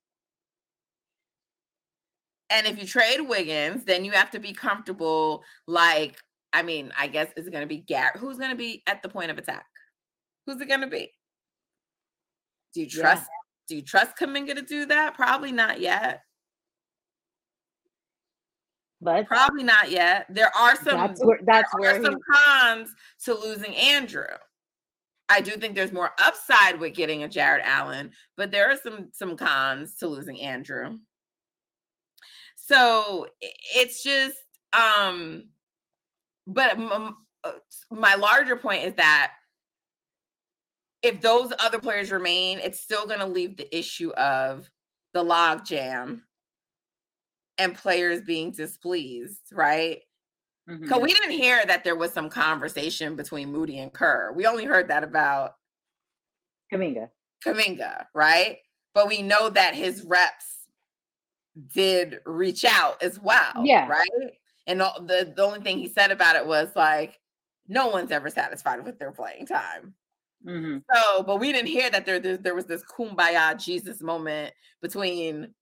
And 2.53 2.67
if 2.67 2.79
you 2.79 2.87
trade 2.87 3.21
Wiggins, 3.21 3.85
then 3.85 4.05
you 4.05 4.13
have 4.13 4.31
to 4.33 4.39
be 4.39 4.53
comfortable. 4.53 5.43
Like, 5.67 6.17
I 6.53 6.63
mean, 6.63 6.93
I 6.99 7.07
guess 7.07 7.29
it's 7.37 7.49
going 7.49 7.63
to 7.63 7.67
be 7.67 7.79
Garrett. 7.79 8.19
Who's 8.19 8.39
going 8.39 8.51
to 8.51 8.57
be 8.57 8.83
at 8.87 9.03
the 9.03 9.09
point 9.09 9.31
of 9.31 9.39
attack? 9.39 9.67
Who's 10.47 10.61
it 10.61 10.69
going 10.69 10.83
to 10.83 10.87
be? 10.87 11.11
Do 12.75 12.81
you 12.81 12.89
trust? 12.89 13.23
Yeah. 13.23 13.29
Do 13.69 13.77
you 13.77 13.83
trust 13.83 14.17
Kuminga 14.21 14.55
to 14.55 14.63
do 14.63 14.87
that? 14.87 15.15
Probably 15.15 15.53
not 15.53 15.81
yet 15.81 16.23
but 19.03 19.27
probably 19.27 19.65
not 19.65 19.91
yet. 19.91 20.27
There 20.31 20.55
are 20.57 20.77
some 20.77 20.99
that's 20.99 21.25
where 21.25 21.41
that's 21.45 21.73
where 21.77 22.01
some 22.03 22.19
cons 22.33 22.95
to 23.25 23.35
losing 23.35 23.75
Andrew. 23.75 24.25
I 25.29 25.41
do 25.41 25.53
think 25.53 25.75
there's 25.75 25.93
more 25.93 26.13
upside 26.23 26.79
with 26.79 26.95
getting 26.95 27.25
a 27.25 27.29
Jarrett 27.29 27.65
Allen, 27.65 28.13
but 28.37 28.53
there 28.53 28.71
are 28.71 28.77
some 28.77 29.09
some 29.13 29.37
cons 29.37 29.97
to 29.97 30.07
losing 30.07 30.41
Andrew. 30.41 30.99
So 32.73 33.27
it's 33.75 34.03
just 34.03 34.37
um 34.73 35.45
but 36.47 36.79
uh, 36.79 37.53
my 37.91 38.15
larger 38.15 38.57
point 38.57 38.85
is 38.85 38.95
that 38.95 39.33
if 41.03 41.21
those 41.21 41.53
other 41.59 41.79
players 41.79 42.11
remain, 42.11 42.59
it's 42.59 42.81
still 42.81 43.07
going 43.07 43.21
to 43.21 43.27
leave 43.27 43.57
the 43.57 43.77
issue 43.77 44.11
of 44.13 44.71
the 45.15 45.23
log 45.23 45.65
jam 45.65 46.23
and 47.59 47.75
players 47.75 48.23
being 48.23 48.53
displeased, 48.53 49.41
right? 49.53 50.01
Because 50.67 50.89
mm-hmm. 50.89 51.03
we 51.03 51.13
didn't 51.13 51.33
hear 51.33 51.65
that 51.67 51.85
there 51.85 51.97
was 51.97 52.13
some 52.13 52.31
conversation 52.31 53.17
between 53.17 53.53
Moody 53.53 53.79
and 53.79 53.93
Kerr. 53.93 54.33
We 54.35 54.47
only 54.47 54.65
heard 54.65 54.89
that 54.89 55.05
about 55.05 55.55
Kuminga. 56.73 57.09
Kuminga, 57.45 58.07
right? 58.15 58.59
But 58.95 59.09
we 59.09 59.23
know 59.23 59.51
that 59.51 59.75
his 59.75 60.03
reps 60.03 60.62
did 61.73 62.21
reach 62.25 62.65
out 62.65 63.03
as 63.03 63.21
well. 63.21 63.53
Yeah. 63.63 63.89
Right. 63.89 64.09
And 64.67 64.81
the, 64.81 64.93
the, 65.01 65.33
the 65.37 65.43
only 65.43 65.61
thing 65.61 65.79
he 65.79 65.89
said 65.89 66.11
about 66.11 66.37
it 66.37 66.47
was 66.47 66.69
like, 66.77 67.19
no 67.69 67.89
one's 67.89 68.11
ever 68.11 68.31
satisfied 68.31 68.85
with 68.85 68.99
their 68.99 69.13
playing 69.13 69.47
time. 69.47 69.95
Mm-hmm. 70.47 70.79
So, 70.93 71.23
but 71.23 71.41
we 71.41 71.53
didn't 71.53 71.69
hear 71.69 71.91
that 71.91 72.07
there, 72.07 72.19
there, 72.19 72.37
there 72.37 72.55
was 72.55 72.67
this 72.67 72.83
kumbaya 72.85 73.63
Jesus 73.63 74.01
moment 74.01 74.53
between 74.81 75.55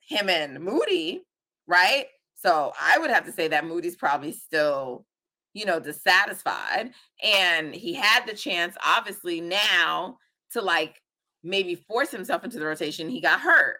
him 0.00 0.28
and 0.28 0.60
Moody, 0.60 1.22
right? 1.66 2.06
So 2.34 2.72
I 2.80 2.98
would 2.98 3.10
have 3.10 3.24
to 3.26 3.32
say 3.32 3.48
that 3.48 3.66
Moody's 3.66 3.96
probably 3.96 4.32
still, 4.32 5.06
you 5.52 5.64
know, 5.64 5.78
dissatisfied. 5.78 6.90
And 7.22 7.74
he 7.74 7.94
had 7.94 8.26
the 8.26 8.34
chance, 8.34 8.76
obviously, 8.84 9.40
now 9.40 10.18
to 10.52 10.60
like 10.60 11.00
maybe 11.44 11.74
force 11.74 12.10
himself 12.10 12.44
into 12.44 12.58
the 12.58 12.66
rotation, 12.66 13.08
he 13.08 13.20
got 13.20 13.40
hurt. 13.40 13.78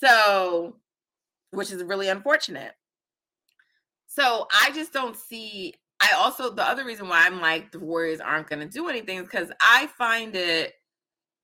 So, 0.00 0.76
which 1.50 1.72
is 1.72 1.82
really 1.82 2.08
unfortunate. 2.08 2.72
So 4.06 4.46
I 4.52 4.70
just 4.72 4.92
don't 4.92 5.16
see. 5.16 5.74
I 6.00 6.12
also, 6.16 6.50
the 6.50 6.66
other 6.66 6.84
reason 6.84 7.08
why 7.08 7.26
I'm 7.26 7.40
like 7.40 7.72
the 7.72 7.80
Warriors 7.80 8.20
aren't 8.20 8.48
going 8.48 8.60
to 8.60 8.72
do 8.72 8.88
anything 8.88 9.18
is 9.18 9.24
because 9.24 9.50
I 9.60 9.86
find 9.98 10.34
it 10.34 10.74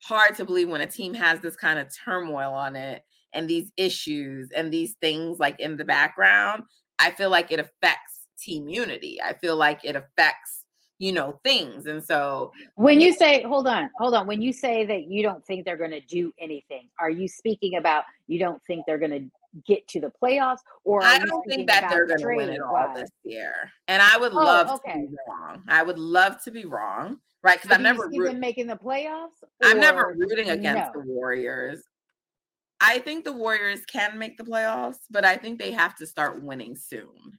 hard 0.02 0.36
to 0.36 0.44
believe 0.44 0.68
when 0.68 0.80
a 0.80 0.86
team 0.86 1.14
has 1.14 1.40
this 1.40 1.56
kind 1.56 1.78
of 1.78 1.88
turmoil 2.04 2.52
on 2.52 2.76
it 2.76 3.02
and 3.32 3.48
these 3.48 3.72
issues 3.76 4.50
and 4.54 4.72
these 4.72 4.94
things 5.00 5.38
like 5.38 5.58
in 5.58 5.76
the 5.76 5.84
background. 5.84 6.62
I 6.98 7.10
feel 7.10 7.30
like 7.30 7.50
it 7.50 7.58
affects 7.58 8.28
team 8.38 8.68
unity. 8.68 9.18
I 9.22 9.32
feel 9.34 9.56
like 9.56 9.80
it 9.84 9.96
affects 9.96 10.63
you 10.98 11.12
know 11.12 11.38
things 11.42 11.86
and 11.86 12.02
so 12.02 12.52
when 12.76 13.00
you 13.00 13.12
say 13.12 13.42
hold 13.42 13.66
on 13.66 13.90
hold 13.98 14.14
on 14.14 14.26
when 14.26 14.40
you 14.40 14.52
say 14.52 14.84
that 14.84 15.08
you 15.08 15.22
don't 15.22 15.44
think 15.44 15.64
they're 15.64 15.76
going 15.76 15.90
to 15.90 16.00
do 16.00 16.32
anything 16.38 16.88
are 17.00 17.10
you 17.10 17.26
speaking 17.26 17.76
about 17.76 18.04
you 18.28 18.38
don't 18.38 18.62
think 18.66 18.84
they're 18.86 18.98
going 18.98 19.10
to 19.10 19.62
get 19.66 19.86
to 19.88 20.00
the 20.00 20.12
playoffs 20.22 20.58
or 20.84 21.02
i 21.02 21.18
don't 21.18 21.44
think 21.48 21.68
that 21.68 21.88
they're 21.90 22.06
going 22.06 22.20
to 22.20 22.26
win 22.26 22.48
it 22.48 22.60
all 22.60 22.92
this 22.94 23.10
year 23.24 23.70
and 23.88 24.02
i 24.02 24.16
would 24.16 24.32
oh, 24.32 24.36
love 24.36 24.70
okay. 24.70 24.92
to 24.92 25.08
be 25.08 25.16
wrong 25.28 25.62
i 25.68 25.82
would 25.82 25.98
love 25.98 26.42
to 26.42 26.50
be 26.50 26.64
wrong 26.64 27.18
right 27.42 27.60
because 27.60 27.76
i'm 27.76 27.82
never 27.82 28.08
root- 28.08 28.36
making 28.36 28.66
the 28.66 28.76
playoffs 28.76 29.42
i'm 29.62 29.80
never 29.80 30.14
rooting 30.16 30.50
against 30.50 30.94
no? 30.94 31.00
the 31.00 31.06
warriors 31.06 31.82
i 32.80 32.98
think 33.00 33.24
the 33.24 33.32
warriors 33.32 33.84
can 33.86 34.18
make 34.18 34.36
the 34.36 34.44
playoffs 34.44 34.98
but 35.10 35.24
i 35.24 35.36
think 35.36 35.58
they 35.58 35.70
have 35.70 35.94
to 35.96 36.06
start 36.06 36.42
winning 36.42 36.76
soon 36.76 37.38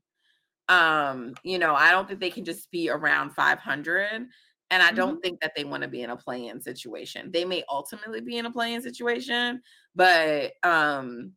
um, 0.70 1.34
you 1.44 1.60
know, 1.60 1.76
I 1.76 1.92
don't 1.92 2.08
think 2.08 2.20
they 2.20 2.30
can 2.30 2.46
just 2.46 2.72
be 2.72 2.90
around 2.90 3.32
500. 3.32 4.28
And 4.72 4.82
I 4.82 4.92
don't 4.92 5.16
mm-hmm. 5.16 5.20
think 5.20 5.42
that 5.42 5.54
they 5.56 5.64
want 5.64 5.84
to 5.84 5.90
be 5.90 6.02
in 6.02 6.10
a 6.10 6.18
play-in 6.18 6.60
situation. 6.60 7.32
They 7.32 7.46
may 7.46 7.64
ultimately 7.70 8.22
be 8.22 8.38
in 8.38 8.48
a 8.48 8.52
play-in 8.52 8.82
situation, 8.82 9.62
but 9.96 10.54
um, 10.64 11.34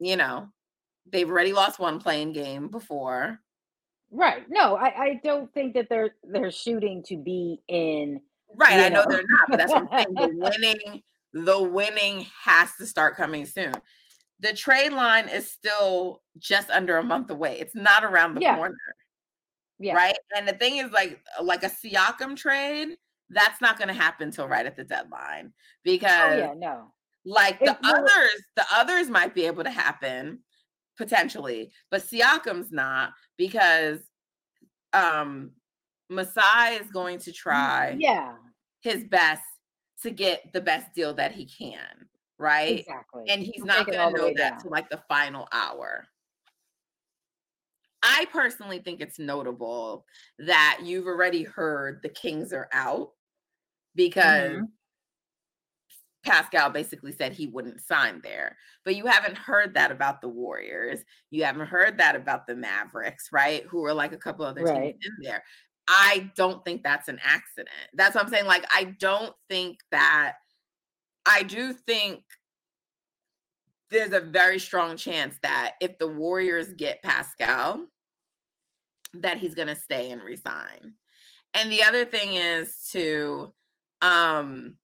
you 0.00 0.16
know, 0.16 0.48
they've 1.10 1.28
already 1.28 1.52
lost 1.52 1.78
one 1.78 2.00
play-in 2.00 2.32
game 2.32 2.68
before. 2.68 3.40
Right. 4.10 4.44
No, 4.48 4.76
I, 4.76 4.86
I 4.86 5.20
don't 5.22 5.52
think 5.54 5.74
that 5.74 5.88
they're 5.88 6.16
they're 6.24 6.50
shooting 6.50 7.04
to 7.04 7.16
be 7.16 7.60
in. 7.68 8.20
Right. 8.54 8.80
I 8.80 8.88
know, 8.88 9.02
know 9.02 9.06
they're 9.08 9.24
not, 9.28 9.48
but 9.48 9.58
that's 9.58 9.72
what 9.72 9.82
I'm 9.82 9.88
saying. 9.88 10.14
The 10.14 10.30
winning, 10.34 11.02
the 11.32 11.62
winning 11.62 12.26
has 12.42 12.70
to 12.80 12.86
start 12.86 13.16
coming 13.16 13.46
soon 13.46 13.74
the 14.40 14.52
trade 14.52 14.92
line 14.92 15.28
is 15.28 15.50
still 15.50 16.22
just 16.38 16.70
under 16.70 16.96
a 16.96 17.02
month 17.02 17.30
away. 17.30 17.58
It's 17.60 17.74
not 17.74 18.04
around 18.04 18.34
the 18.34 18.42
yeah. 18.42 18.56
corner. 18.56 18.76
Yeah. 19.78 19.94
Right. 19.94 20.16
And 20.36 20.46
the 20.46 20.52
thing 20.52 20.78
is, 20.78 20.90
like, 20.90 21.20
like 21.42 21.62
a 21.62 21.70
Siakam 21.70 22.36
trade, 22.36 22.96
that's 23.30 23.60
not 23.60 23.78
going 23.78 23.88
to 23.88 23.94
happen 23.94 24.30
till 24.30 24.48
right 24.48 24.66
at 24.66 24.76
the 24.76 24.84
deadline 24.84 25.52
oh, 25.52 25.60
because, 25.84 26.32
oh, 26.34 26.38
yeah, 26.38 26.54
no. 26.56 26.92
Like 27.24 27.58
the 27.60 27.76
others, 27.84 28.42
the 28.56 28.64
others 28.72 29.10
might 29.10 29.34
be 29.34 29.44
able 29.46 29.64
to 29.64 29.70
happen 29.70 30.38
potentially, 30.96 31.72
but 31.90 32.02
Siakam's 32.02 32.72
not 32.72 33.12
because 33.36 33.98
um 34.94 35.50
Masai 36.08 36.76
is 36.80 36.90
going 36.90 37.18
to 37.18 37.32
try 37.32 37.94
yeah 37.98 38.32
his 38.80 39.04
best 39.04 39.42
to 40.02 40.10
get 40.10 40.42
the 40.54 40.60
best 40.60 40.94
deal 40.94 41.12
that 41.14 41.32
he 41.32 41.44
can 41.44 42.08
right? 42.38 42.80
Exactly. 42.80 43.24
And 43.28 43.42
he's 43.42 43.64
not 43.64 43.86
going 43.86 43.98
to 43.98 44.18
know 44.18 44.32
that 44.36 44.60
to 44.60 44.68
like 44.68 44.88
the 44.90 45.00
final 45.08 45.48
hour. 45.52 46.06
I 48.02 48.26
personally 48.32 48.78
think 48.78 49.00
it's 49.00 49.18
notable 49.18 50.06
that 50.38 50.80
you've 50.84 51.06
already 51.06 51.42
heard 51.42 52.00
the 52.02 52.08
Kings 52.08 52.52
are 52.52 52.68
out 52.72 53.10
because 53.96 54.52
mm-hmm. 54.52 54.64
Pascal 56.24 56.70
basically 56.70 57.12
said 57.12 57.32
he 57.32 57.48
wouldn't 57.48 57.80
sign 57.80 58.20
there. 58.22 58.56
But 58.84 58.94
you 58.94 59.06
haven't 59.06 59.36
heard 59.36 59.74
that 59.74 59.90
about 59.90 60.20
the 60.20 60.28
Warriors. 60.28 61.00
You 61.30 61.44
haven't 61.44 61.66
heard 61.66 61.98
that 61.98 62.14
about 62.14 62.46
the 62.46 62.54
Mavericks, 62.54 63.30
right? 63.32 63.64
Who 63.64 63.84
are 63.84 63.94
like 63.94 64.12
a 64.12 64.18
couple 64.18 64.44
other 64.44 64.62
right. 64.62 64.92
teams 64.92 65.04
in 65.04 65.24
there. 65.24 65.42
I 65.88 66.30
don't 66.36 66.64
think 66.64 66.82
that's 66.82 67.08
an 67.08 67.18
accident. 67.24 67.70
That's 67.94 68.14
what 68.14 68.24
I'm 68.24 68.30
saying. 68.30 68.44
Like, 68.44 68.66
I 68.72 68.94
don't 69.00 69.34
think 69.48 69.78
that 69.90 70.34
I 71.28 71.42
do 71.42 71.74
think 71.74 72.22
there's 73.90 74.12
a 74.12 74.20
very 74.20 74.58
strong 74.58 74.96
chance 74.96 75.36
that 75.42 75.74
if 75.80 75.98
the 75.98 76.08
Warriors 76.08 76.72
get 76.72 77.02
Pascal, 77.02 77.86
that 79.14 79.36
he's 79.38 79.54
going 79.54 79.68
to 79.68 79.76
stay 79.76 80.10
and 80.10 80.22
resign. 80.22 80.94
And 81.54 81.70
the 81.70 81.82
other 81.82 82.04
thing 82.04 82.34
is 82.34 82.88
to 82.92 83.52
um 84.00 84.76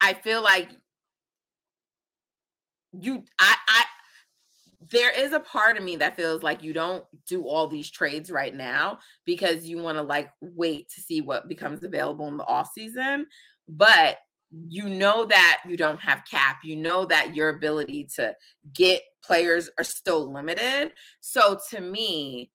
I 0.00 0.12
feel 0.12 0.42
like 0.42 0.68
you 2.92 3.24
I 3.38 3.54
I 3.68 3.84
there 4.90 5.10
is 5.10 5.32
a 5.32 5.40
part 5.40 5.78
of 5.78 5.82
me 5.84 5.96
that 5.96 6.16
feels 6.16 6.42
like 6.42 6.62
you 6.62 6.72
don't 6.72 7.04
do 7.26 7.46
all 7.46 7.66
these 7.66 7.90
trades 7.90 8.30
right 8.30 8.54
now 8.54 8.98
because 9.24 9.64
you 9.64 9.78
want 9.78 9.96
to 9.96 10.02
like 10.02 10.30
wait 10.40 10.90
to 10.90 11.00
see 11.00 11.20
what 11.20 11.48
becomes 11.48 11.82
available 11.82 12.28
in 12.28 12.36
the 12.36 12.44
off 12.44 12.70
season. 12.74 13.26
But 13.68 14.18
you 14.68 14.88
know 14.88 15.24
that 15.24 15.60
you 15.66 15.76
don't 15.76 16.00
have 16.00 16.22
cap 16.30 16.58
you 16.62 16.76
know 16.76 17.04
that 17.06 17.34
your 17.34 17.48
ability 17.48 18.06
to 18.14 18.34
get 18.74 19.02
players 19.22 19.70
are 19.78 19.84
still 19.84 20.32
limited. 20.32 20.92
So 21.20 21.58
to 21.70 21.80
me 21.80 22.50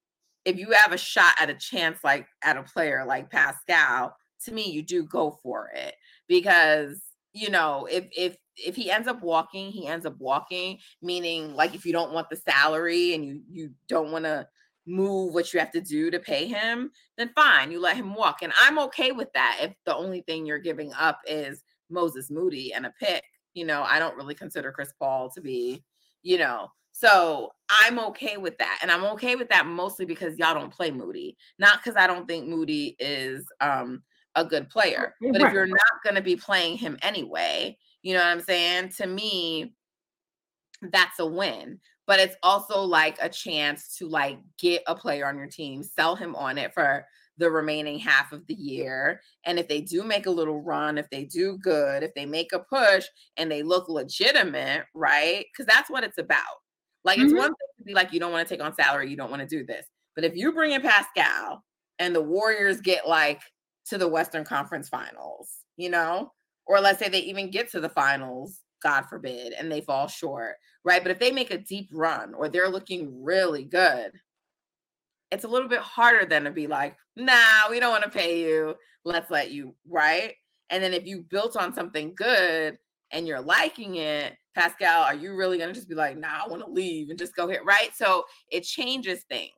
if 0.45 0.57
you 0.57 0.71
have 0.71 0.93
a 0.93 0.97
shot 0.97 1.33
at 1.39 1.49
a 1.49 1.53
chance 1.53 1.99
like 2.03 2.27
at 2.43 2.57
a 2.57 2.63
player 2.63 3.03
like 3.05 3.29
pascal 3.29 4.15
to 4.45 4.51
me 4.51 4.69
you 4.69 4.81
do 4.81 5.03
go 5.03 5.39
for 5.41 5.71
it. 5.73 5.95
Because 6.27 7.01
you 7.33 7.49
know 7.49 7.87
if 7.89 8.07
if 8.15 8.37
if 8.55 8.75
he 8.75 8.91
ends 8.91 9.07
up 9.07 9.21
walking 9.21 9.71
he 9.71 9.87
ends 9.87 10.05
up 10.05 10.17
walking 10.19 10.79
meaning 11.01 11.53
like 11.53 11.75
if 11.75 11.85
you 11.85 11.93
don't 11.93 12.13
want 12.13 12.29
the 12.29 12.35
salary 12.35 13.13
and 13.13 13.23
you 13.25 13.41
you 13.49 13.71
don't 13.87 14.11
want 14.11 14.25
to 14.25 14.47
move 14.87 15.33
what 15.33 15.53
you 15.53 15.59
have 15.59 15.71
to 15.71 15.81
do 15.81 16.09
to 16.09 16.17
pay 16.17 16.47
him 16.47 16.89
then 17.17 17.29
fine 17.35 17.71
you 17.71 17.79
let 17.79 17.95
him 17.95 18.15
walk. 18.15 18.37
And 18.41 18.53
i'm 18.61 18.79
okay 18.79 19.11
with 19.11 19.31
that 19.33 19.59
if 19.61 19.73
the 19.85 19.95
only 19.95 20.21
thing 20.21 20.45
you're 20.45 20.59
giving 20.59 20.93
up 20.93 21.19
is 21.27 21.63
Moses 21.89 22.29
Moody 22.29 22.73
and 22.73 22.85
a 22.85 22.93
pick. 22.99 23.23
You 23.53 23.65
know, 23.65 23.83
I 23.83 23.99
don't 23.99 24.15
really 24.15 24.35
consider 24.35 24.71
Chris 24.71 24.93
Paul 24.99 25.29
to 25.31 25.41
be, 25.41 25.83
you 26.21 26.37
know, 26.37 26.69
so 26.99 27.51
I'm 27.69 27.99
okay 27.99 28.37
with 28.37 28.57
that. 28.57 28.79
And 28.81 28.91
I'm 28.91 29.03
okay 29.05 29.35
with 29.35 29.49
that 29.49 29.67
mostly 29.67 30.05
because 30.05 30.37
y'all 30.39 30.55
don't 30.55 30.73
play 30.73 30.89
Moody. 30.89 31.37
Not 31.59 31.77
because 31.77 31.95
I 31.95 32.07
don't 32.07 32.27
think 32.27 32.47
Moody 32.47 32.95
is 32.99 33.45
um 33.61 34.01
a 34.33 34.43
good 34.43 34.67
player. 34.69 35.13
But 35.21 35.41
if 35.41 35.53
you're 35.53 35.67
not 35.67 36.03
gonna 36.03 36.21
be 36.21 36.35
playing 36.35 36.77
him 36.77 36.97
anyway, 37.03 37.77
you 38.01 38.13
know 38.13 38.19
what 38.19 38.29
I'm 38.29 38.41
saying? 38.41 38.89
To 38.97 39.05
me, 39.05 39.75
that's 40.81 41.19
a 41.19 41.25
win. 41.25 41.79
But 42.07 42.19
it's 42.19 42.35
also 42.41 42.81
like 42.81 43.17
a 43.21 43.29
chance 43.29 43.95
to 43.97 44.07
like 44.07 44.39
get 44.57 44.81
a 44.87 44.95
player 44.95 45.27
on 45.27 45.37
your 45.37 45.47
team, 45.47 45.83
sell 45.83 46.15
him 46.15 46.35
on 46.35 46.57
it 46.57 46.73
for 46.73 47.05
the 47.37 47.49
remaining 47.49 47.99
half 47.99 48.31
of 48.31 48.45
the 48.47 48.53
year. 48.53 49.21
And 49.45 49.59
if 49.59 49.67
they 49.67 49.81
do 49.81 50.03
make 50.03 50.25
a 50.25 50.31
little 50.31 50.61
run, 50.61 50.97
if 50.97 51.09
they 51.09 51.25
do 51.25 51.57
good, 51.57 52.03
if 52.03 52.13
they 52.15 52.25
make 52.25 52.51
a 52.53 52.59
push 52.59 53.05
and 53.37 53.51
they 53.51 53.63
look 53.63 53.89
legitimate, 53.89 54.85
right? 54.93 55.45
Because 55.51 55.65
that's 55.65 55.89
what 55.89 56.03
it's 56.03 56.17
about. 56.17 56.41
Like 57.03 57.19
it's 57.19 57.27
mm-hmm. 57.27 57.37
one 57.37 57.47
thing 57.47 57.67
to 57.77 57.83
be 57.83 57.93
like, 57.93 58.11
you 58.11 58.19
don't 58.19 58.31
want 58.31 58.47
to 58.47 58.53
take 58.53 58.63
on 58.63 58.75
salary, 58.75 59.09
you 59.09 59.17
don't 59.17 59.29
want 59.29 59.41
to 59.41 59.47
do 59.47 59.65
this. 59.65 59.85
But 60.15 60.25
if 60.25 60.35
you 60.35 60.51
bring 60.51 60.71
in 60.71 60.81
Pascal 60.81 61.63
and 61.99 62.13
the 62.13 62.21
Warriors 62.21 62.81
get 62.81 63.07
like 63.07 63.41
to 63.89 63.97
the 63.97 64.07
Western 64.07 64.43
Conference 64.43 64.89
finals, 64.89 65.49
you 65.77 65.89
know, 65.89 66.31
or 66.65 66.81
let's 66.81 66.99
say 66.99 67.07
they 67.07 67.19
even 67.19 67.51
get 67.51 67.71
to 67.71 67.79
the 67.79 67.89
finals, 67.89 68.59
God 68.83 69.03
forbid, 69.03 69.53
and 69.53 69.71
they 69.71 69.81
fall 69.81 70.07
short, 70.07 70.55
right? 70.83 71.01
But 71.01 71.11
if 71.11 71.19
they 71.19 71.31
make 71.31 71.51
a 71.51 71.57
deep 71.57 71.89
run 71.91 72.33
or 72.33 72.49
they're 72.49 72.69
looking 72.69 73.23
really 73.23 73.63
good, 73.63 74.11
it's 75.31 75.43
a 75.43 75.47
little 75.47 75.69
bit 75.69 75.79
harder 75.79 76.25
than 76.25 76.43
to 76.45 76.51
be 76.51 76.67
like, 76.67 76.95
nah, 77.15 77.69
we 77.69 77.79
don't 77.79 77.91
want 77.91 78.03
to 78.03 78.09
pay 78.09 78.41
you. 78.41 78.75
Let's 79.03 79.29
let 79.29 79.51
you, 79.51 79.75
right? 79.89 80.33
And 80.69 80.83
then 80.83 80.93
if 80.93 81.05
you 81.05 81.21
built 81.21 81.55
on 81.57 81.73
something 81.73 82.13
good 82.15 82.77
and 83.11 83.27
you're 83.27 83.41
liking 83.41 83.95
it, 83.95 84.35
Pascal, 84.55 85.03
are 85.03 85.15
you 85.15 85.35
really 85.35 85.57
going 85.57 85.69
to 85.69 85.75
just 85.75 85.89
be 85.89 85.95
like, 85.95 86.17
nah, 86.17 86.43
I 86.45 86.47
want 86.47 86.63
to 86.65 86.71
leave 86.71 87.09
and 87.09 87.19
just 87.19 87.35
go 87.35 87.47
here, 87.47 87.63
right? 87.63 87.89
So 87.95 88.23
it 88.51 88.61
changes 88.61 89.23
things. 89.29 89.51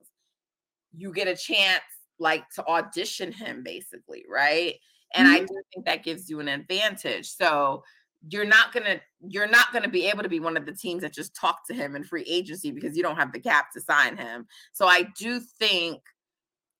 You 0.95 1.13
get 1.13 1.27
a 1.27 1.35
chance 1.35 1.81
like 2.19 2.49
to 2.55 2.65
audition 2.67 3.31
him 3.31 3.63
basically, 3.63 4.25
right? 4.29 4.75
And 5.15 5.27
mm-hmm. 5.27 5.35
I 5.35 5.39
do 5.39 5.61
think 5.73 5.85
that 5.85 6.03
gives 6.03 6.29
you 6.29 6.39
an 6.39 6.47
advantage. 6.47 7.29
So 7.29 7.83
you're 8.27 8.45
not 8.45 8.73
gonna 8.73 8.99
you're 9.27 9.47
not 9.47 9.71
gonna 9.71 9.87
be 9.87 10.07
able 10.07 10.23
to 10.23 10.29
be 10.29 10.39
one 10.39 10.57
of 10.57 10.65
the 10.65 10.73
teams 10.73 11.01
that 11.01 11.13
just 11.13 11.35
talk 11.35 11.65
to 11.67 11.73
him 11.73 11.95
in 11.95 12.03
free 12.03 12.25
agency 12.27 12.71
because 12.71 12.97
you 12.97 13.03
don't 13.03 13.15
have 13.15 13.31
the 13.31 13.39
cap 13.39 13.71
to 13.71 13.81
sign 13.81 14.17
him. 14.17 14.45
So 14.73 14.87
I 14.87 15.03
do 15.17 15.39
think 15.39 16.01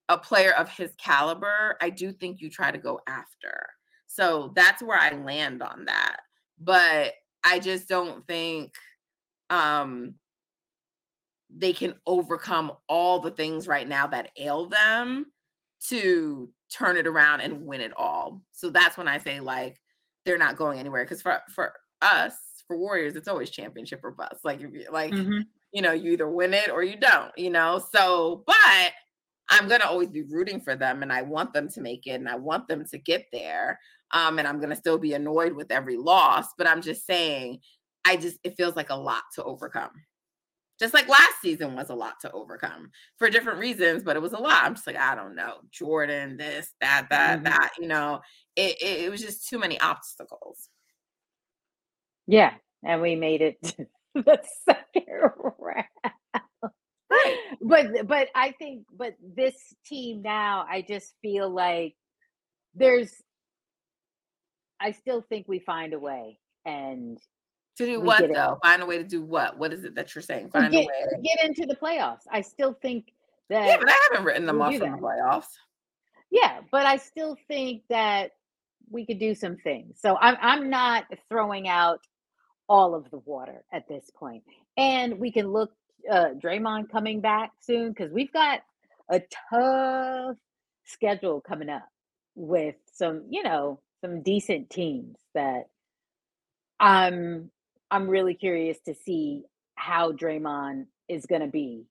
a 0.08 0.18
player 0.18 0.52
of 0.52 0.68
his 0.68 0.92
caliber, 0.98 1.76
I 1.80 1.88
do 1.88 2.12
think 2.12 2.40
you 2.40 2.50
try 2.50 2.70
to 2.70 2.78
go 2.78 3.00
after. 3.06 3.66
So 4.06 4.52
that's 4.54 4.82
where 4.82 4.98
I 4.98 5.10
land 5.10 5.62
on 5.62 5.84
that. 5.86 6.18
But 6.58 7.14
I 7.44 7.58
just 7.58 7.88
don't 7.88 8.26
think 8.26 8.74
um 9.48 10.14
they 11.52 11.72
can 11.72 11.94
overcome 12.06 12.72
all 12.88 13.18
the 13.18 13.30
things 13.30 13.66
right 13.66 13.88
now 13.88 14.06
that 14.06 14.30
ail 14.38 14.66
them 14.66 15.26
to 15.88 16.50
turn 16.72 16.96
it 16.96 17.06
around 17.06 17.40
and 17.40 17.66
win 17.66 17.80
it 17.80 17.92
all. 17.96 18.42
So 18.52 18.70
that's 18.70 18.96
when 18.96 19.08
I 19.08 19.18
say 19.18 19.40
like 19.40 19.80
they're 20.30 20.38
not 20.38 20.56
going 20.56 20.78
anywhere. 20.78 21.04
Because 21.04 21.20
for 21.20 21.40
for 21.52 21.72
us, 22.02 22.36
for 22.68 22.78
Warriors, 22.78 23.16
it's 23.16 23.26
always 23.26 23.50
championship 23.50 24.00
or 24.04 24.12
bust. 24.12 24.44
Like 24.44 24.60
if 24.60 24.72
you 24.72 24.86
like, 24.92 25.12
mm-hmm. 25.12 25.40
you 25.72 25.82
know, 25.82 25.92
you 25.92 26.12
either 26.12 26.30
win 26.30 26.54
it 26.54 26.70
or 26.70 26.84
you 26.84 26.96
don't, 26.96 27.32
you 27.36 27.50
know. 27.50 27.82
So, 27.92 28.44
but 28.46 28.92
I'm 29.48 29.66
gonna 29.66 29.86
always 29.86 30.08
be 30.08 30.22
rooting 30.22 30.60
for 30.60 30.76
them 30.76 31.02
and 31.02 31.12
I 31.12 31.22
want 31.22 31.52
them 31.52 31.68
to 31.70 31.80
make 31.80 32.06
it 32.06 32.12
and 32.12 32.28
I 32.28 32.36
want 32.36 32.68
them 32.68 32.84
to 32.92 32.98
get 32.98 33.26
there. 33.32 33.80
Um, 34.12 34.38
and 34.38 34.46
I'm 34.46 34.60
gonna 34.60 34.76
still 34.76 34.98
be 34.98 35.14
annoyed 35.14 35.52
with 35.52 35.72
every 35.72 35.96
loss, 35.96 36.46
but 36.56 36.68
I'm 36.68 36.80
just 36.80 37.04
saying, 37.06 37.58
I 38.06 38.16
just 38.16 38.38
it 38.44 38.56
feels 38.56 38.76
like 38.76 38.90
a 38.90 38.94
lot 38.94 39.22
to 39.34 39.42
overcome. 39.42 39.90
Just 40.78 40.94
like 40.94 41.08
last 41.08 41.42
season 41.42 41.74
was 41.74 41.90
a 41.90 41.94
lot 41.94 42.20
to 42.20 42.32
overcome 42.32 42.90
for 43.18 43.28
different 43.28 43.58
reasons, 43.58 44.02
but 44.02 44.16
it 44.16 44.22
was 44.22 44.32
a 44.32 44.38
lot. 44.38 44.62
I'm 44.64 44.74
just 44.74 44.86
like, 44.86 44.96
I 44.96 45.14
don't 45.14 45.34
know, 45.34 45.56
Jordan, 45.70 46.38
this, 46.38 46.72
that, 46.80 47.08
that, 47.10 47.40
mm-hmm. 47.40 47.44
that, 47.44 47.72
you 47.78 47.86
know, 47.86 48.20
it, 48.56 48.82
it, 48.82 49.04
it 49.04 49.10
was 49.10 49.20
just 49.20 49.48
too 49.48 49.58
many 49.58 49.80
obstacles. 49.80 50.68
Yeah, 52.26 52.54
and 52.84 53.02
we 53.02 53.16
made 53.16 53.42
it 53.42 53.58
the 54.14 54.40
second 54.64 55.04
round. 55.58 55.84
Right. 57.10 57.36
But 57.60 58.06
but 58.06 58.28
I 58.34 58.52
think 58.52 58.84
but 58.92 59.14
this 59.20 59.56
team 59.84 60.22
now, 60.22 60.64
I 60.68 60.82
just 60.86 61.14
feel 61.22 61.50
like 61.50 61.96
there's 62.74 63.12
I 64.80 64.92
still 64.92 65.22
think 65.28 65.46
we 65.48 65.58
find 65.58 65.92
a 65.92 65.98
way 65.98 66.38
and 66.64 67.18
to 67.76 67.86
do 67.86 68.00
what 68.00 68.32
though? 68.32 68.58
Find 68.62 68.82
a 68.82 68.86
way 68.86 68.98
to 68.98 69.04
do 69.04 69.22
what? 69.22 69.58
What 69.58 69.72
is 69.72 69.84
it 69.84 69.94
that 69.96 70.14
you're 70.14 70.22
saying? 70.22 70.50
Find 70.50 70.72
get, 70.72 70.84
a 70.84 70.86
way 70.86 71.04
to 71.10 71.22
get 71.22 71.44
into 71.44 71.66
the 71.66 71.76
playoffs. 71.76 72.22
I 72.30 72.42
still 72.42 72.74
think 72.74 73.12
that 73.48 73.66
Yeah, 73.66 73.76
but 73.78 73.90
I 73.90 73.96
haven't 74.10 74.24
written 74.24 74.46
them 74.46 74.60
off 74.62 74.74
from 74.76 74.92
the 74.92 74.98
playoffs. 74.98 75.46
Yeah, 76.30 76.60
but 76.70 76.86
I 76.86 76.96
still 76.96 77.36
think 77.48 77.82
that 77.88 78.32
we 78.90 79.06
could 79.06 79.18
do 79.20 79.34
some 79.34 79.56
things. 79.58 79.98
So 80.00 80.16
I'm 80.20 80.36
I'm 80.40 80.70
not 80.70 81.04
throwing 81.30 81.68
out 81.68 82.00
all 82.68 82.94
of 82.94 83.10
the 83.10 83.18
water 83.18 83.64
at 83.72 83.88
this 83.88 84.10
point. 84.16 84.44
And 84.76 85.18
we 85.18 85.32
can 85.32 85.48
look 85.52 85.72
uh 86.10 86.30
Draymond 86.42 86.90
coming 86.90 87.20
back 87.20 87.52
soon 87.60 87.90
because 87.90 88.12
we've 88.12 88.32
got 88.32 88.60
a 89.10 89.20
tough 89.50 90.36
schedule 90.86 91.40
coming 91.40 91.68
up 91.68 91.88
with 92.34 92.76
some, 92.92 93.24
you 93.30 93.42
know, 93.42 93.80
some 94.02 94.22
decent 94.22 94.70
teams 94.70 95.18
that 95.34 95.64
I'm 96.80 97.50
I'm 97.90 98.08
really 98.08 98.34
curious 98.34 98.78
to 98.86 98.94
see 98.94 99.44
how 99.74 100.12
Draymond 100.12 100.86
is 101.08 101.26
going 101.26 101.42
to 101.42 101.48
be 101.48 101.86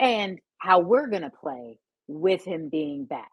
and 0.00 0.38
how 0.58 0.80
we're 0.80 1.08
going 1.08 1.22
to 1.22 1.30
play 1.30 1.78
with 2.08 2.44
him 2.44 2.68
being 2.68 3.04
back. 3.04 3.30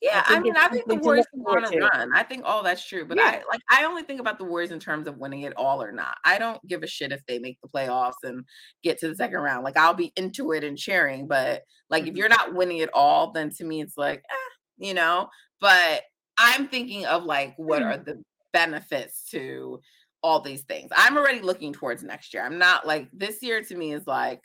Yeah, 0.00 0.22
I, 0.28 0.36
I 0.36 0.40
mean, 0.40 0.54
I 0.56 0.68
think 0.68 0.86
the 0.86 0.94
Warriors 0.94 1.26
want 1.32 1.66
to 1.72 1.78
run. 1.80 2.10
I 2.14 2.22
think 2.22 2.42
all 2.44 2.62
that's 2.62 2.86
true, 2.86 3.04
but 3.04 3.16
yeah. 3.18 3.24
I 3.24 3.42
like 3.50 3.60
I 3.68 3.84
only 3.84 4.04
think 4.04 4.20
about 4.20 4.38
the 4.38 4.44
Warriors 4.44 4.70
in 4.70 4.78
terms 4.78 5.08
of 5.08 5.18
winning 5.18 5.42
it 5.42 5.54
all 5.56 5.82
or 5.82 5.90
not. 5.90 6.14
I 6.24 6.38
don't 6.38 6.64
give 6.68 6.84
a 6.84 6.86
shit 6.86 7.10
if 7.10 7.20
they 7.26 7.40
make 7.40 7.58
the 7.60 7.68
playoffs 7.68 8.22
and 8.22 8.44
get 8.84 8.98
to 8.98 9.08
the 9.08 9.16
second 9.16 9.40
round. 9.40 9.64
Like 9.64 9.76
I'll 9.76 9.94
be 9.94 10.12
into 10.14 10.52
it 10.52 10.62
and 10.62 10.78
cheering, 10.78 11.26
but 11.26 11.62
like 11.90 12.02
if 12.02 12.10
mm-hmm. 12.10 12.16
you're 12.16 12.28
not 12.28 12.54
winning 12.54 12.78
it 12.78 12.90
all, 12.94 13.32
then 13.32 13.50
to 13.56 13.64
me 13.64 13.80
it's 13.80 13.98
like, 13.98 14.22
eh, 14.30 14.86
you 14.86 14.94
know. 14.94 15.28
But 15.60 16.02
I'm 16.38 16.68
thinking 16.68 17.04
of 17.06 17.24
like 17.24 17.54
what 17.56 17.82
are 17.82 17.94
mm-hmm. 17.94 18.04
the 18.04 18.22
benefits 18.52 19.28
to 19.30 19.80
all 20.22 20.40
these 20.40 20.62
things. 20.62 20.90
I'm 20.96 21.16
already 21.16 21.40
looking 21.40 21.72
towards 21.72 22.04
next 22.04 22.32
year. 22.32 22.44
I'm 22.44 22.58
not 22.58 22.86
like 22.86 23.08
this 23.12 23.42
year 23.42 23.62
to 23.62 23.76
me 23.76 23.94
is 23.94 24.06
like 24.06 24.42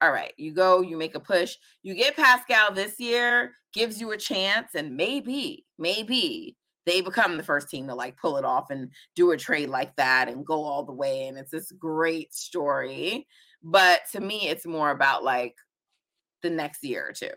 all 0.00 0.12
right, 0.12 0.32
you 0.36 0.52
go, 0.52 0.82
you 0.82 0.96
make 0.96 1.14
a 1.14 1.20
push, 1.20 1.56
you 1.82 1.94
get 1.94 2.16
Pascal 2.16 2.72
this 2.72 3.00
year, 3.00 3.52
gives 3.72 4.00
you 4.00 4.12
a 4.12 4.16
chance, 4.16 4.68
and 4.74 4.96
maybe, 4.96 5.64
maybe 5.78 6.56
they 6.86 7.00
become 7.00 7.36
the 7.36 7.42
first 7.42 7.68
team 7.68 7.88
to 7.88 7.94
like 7.94 8.16
pull 8.16 8.36
it 8.36 8.44
off 8.44 8.70
and 8.70 8.90
do 9.16 9.32
a 9.32 9.36
trade 9.36 9.68
like 9.68 9.94
that 9.96 10.28
and 10.28 10.46
go 10.46 10.62
all 10.62 10.84
the 10.84 10.92
way. 10.92 11.26
And 11.26 11.36
it's 11.36 11.50
this 11.50 11.72
great 11.72 12.32
story. 12.32 13.26
But 13.62 14.02
to 14.12 14.20
me, 14.20 14.48
it's 14.48 14.66
more 14.66 14.90
about 14.90 15.24
like 15.24 15.54
the 16.42 16.50
next 16.50 16.84
year 16.84 17.08
or 17.08 17.12
two. 17.12 17.34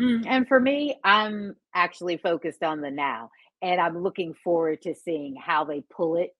Mm, 0.00 0.24
and 0.26 0.46
for 0.46 0.60
me, 0.60 0.96
I'm 1.02 1.56
actually 1.74 2.18
focused 2.18 2.62
on 2.62 2.80
the 2.80 2.90
now. 2.90 3.30
And 3.62 3.80
I'm 3.80 3.98
looking 3.98 4.34
forward 4.44 4.80
to 4.82 4.94
seeing 4.94 5.34
how 5.34 5.64
they 5.64 5.82
pull 5.90 6.16
it 6.16 6.30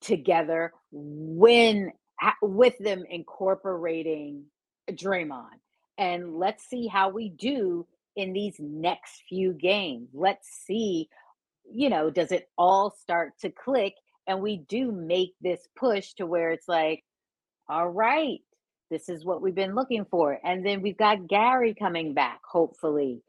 together 0.00 0.72
when 0.90 1.92
with 2.42 2.76
them 2.78 3.04
incorporating 3.08 4.44
Draymond. 4.90 5.60
And 5.98 6.36
let's 6.36 6.64
see 6.64 6.86
how 6.86 7.08
we 7.08 7.28
do 7.28 7.86
in 8.16 8.32
these 8.32 8.56
next 8.58 9.22
few 9.28 9.52
games. 9.52 10.08
Let's 10.12 10.48
see, 10.66 11.08
you 11.70 11.88
know, 11.88 12.10
does 12.10 12.32
it 12.32 12.48
all 12.58 12.90
start 12.90 13.32
to 13.40 13.50
click 13.50 13.94
and 14.26 14.40
we 14.40 14.58
do 14.68 14.90
make 14.90 15.34
this 15.40 15.60
push 15.76 16.14
to 16.14 16.26
where 16.26 16.50
it's 16.50 16.68
like, 16.68 17.04
all 17.68 17.88
right, 17.88 18.40
this 18.90 19.08
is 19.08 19.24
what 19.24 19.42
we've 19.42 19.54
been 19.54 19.74
looking 19.74 20.04
for. 20.10 20.38
And 20.44 20.64
then 20.64 20.82
we've 20.82 20.96
got 20.96 21.26
Gary 21.26 21.74
coming 21.74 22.14
back, 22.14 22.40
hopefully. 22.50 23.22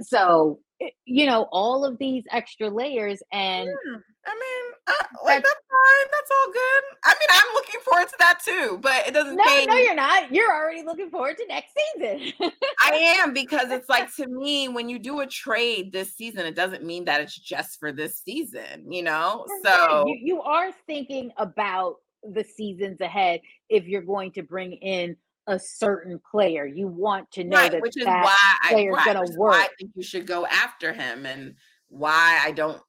So, 0.00 0.60
eh, 0.80 0.90
you 1.04 1.26
know, 1.26 1.48
all 1.52 1.84
of 1.84 1.98
these 1.98 2.24
extra 2.30 2.68
layers 2.68 3.22
and 3.32 3.68
yeah. 3.68 3.98
I 4.26 4.34
mean, 4.34 4.94
like 5.24 5.44
fine. 5.86 6.10
That's 6.12 6.30
all 6.30 6.52
good. 6.52 6.82
I 7.04 7.14
mean, 7.14 7.28
I'm 7.30 7.54
looking 7.54 7.80
forward 7.80 8.08
to 8.08 8.16
that 8.18 8.40
too, 8.44 8.78
but 8.80 9.06
it 9.06 9.14
doesn't. 9.14 9.36
No, 9.36 9.44
change. 9.44 9.68
no, 9.68 9.76
you're 9.76 9.94
not. 9.94 10.32
You're 10.32 10.52
already 10.52 10.82
looking 10.82 11.10
forward 11.10 11.36
to 11.38 11.46
next 11.46 11.72
season. 11.94 12.32
I 12.80 13.18
am 13.22 13.32
because 13.32 13.70
it's 13.70 13.88
like 13.88 14.14
to 14.16 14.26
me, 14.26 14.68
when 14.68 14.88
you 14.88 14.98
do 14.98 15.20
a 15.20 15.26
trade 15.26 15.92
this 15.92 16.14
season, 16.14 16.46
it 16.46 16.54
doesn't 16.54 16.84
mean 16.84 17.04
that 17.06 17.20
it's 17.20 17.38
just 17.38 17.78
for 17.78 17.92
this 17.92 18.18
season. 18.18 18.90
You 18.90 19.02
know, 19.02 19.46
so 19.64 20.06
you, 20.06 20.18
you 20.20 20.42
are 20.42 20.70
thinking 20.86 21.32
about 21.36 21.96
the 22.22 22.44
seasons 22.44 23.00
ahead 23.00 23.40
if 23.68 23.86
you're 23.86 24.02
going 24.02 24.32
to 24.32 24.42
bring 24.42 24.72
in 24.72 25.16
a 25.46 25.58
certain 25.58 26.20
player. 26.30 26.66
You 26.66 26.88
want 26.88 27.30
to 27.32 27.44
know 27.44 27.56
right, 27.56 27.70
that 27.70 27.82
which 27.82 27.96
is 27.96 28.04
that 28.04 28.24
why 28.24 28.70
player's 28.70 28.96
right, 28.96 29.14
going 29.14 29.26
to 29.26 29.38
work. 29.38 29.54
I 29.54 29.68
think 29.78 29.92
you 29.94 30.02
should 30.02 30.26
go 30.26 30.46
after 30.46 30.92
him, 30.92 31.26
and 31.26 31.54
why 31.88 32.40
I 32.42 32.50
don't 32.50 32.80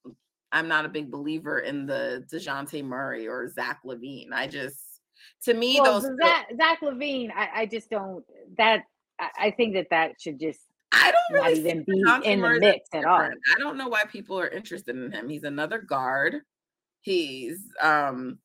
I'm 0.52 0.68
not 0.68 0.84
a 0.84 0.88
big 0.88 1.10
believer 1.10 1.60
in 1.60 1.86
the 1.86 2.24
Dejounte 2.32 2.82
Murray 2.84 3.28
or 3.28 3.48
Zach 3.48 3.80
LaVine. 3.84 4.32
I 4.32 4.46
just 4.46 5.00
to 5.44 5.54
me 5.54 5.78
well, 5.80 6.00
those 6.00 6.16
Zach, 6.22 6.48
Zach 6.56 6.80
LaVine, 6.80 7.30
I, 7.34 7.62
I 7.62 7.66
just 7.66 7.90
don't 7.90 8.24
that 8.56 8.84
I, 9.18 9.50
think 9.50 9.74
that 9.74 9.88
that 9.90 10.20
should 10.20 10.38
just 10.38 10.60
I 10.92 11.12
don't 11.12 11.42
really 11.42 11.60
even 11.60 11.84
be 11.84 12.02
in 12.24 12.40
the 12.40 12.58
mix 12.60 12.88
at 12.92 13.04
all. 13.04 13.20
I 13.20 13.58
don't 13.58 13.76
know 13.76 13.88
why 13.88 14.04
people 14.04 14.38
are 14.38 14.48
interested 14.48 14.96
in 14.96 15.10
him. 15.10 15.28
He's 15.28 15.44
another 15.44 15.78
guard. 15.78 16.36
He's 17.02 17.60
um 17.80 18.38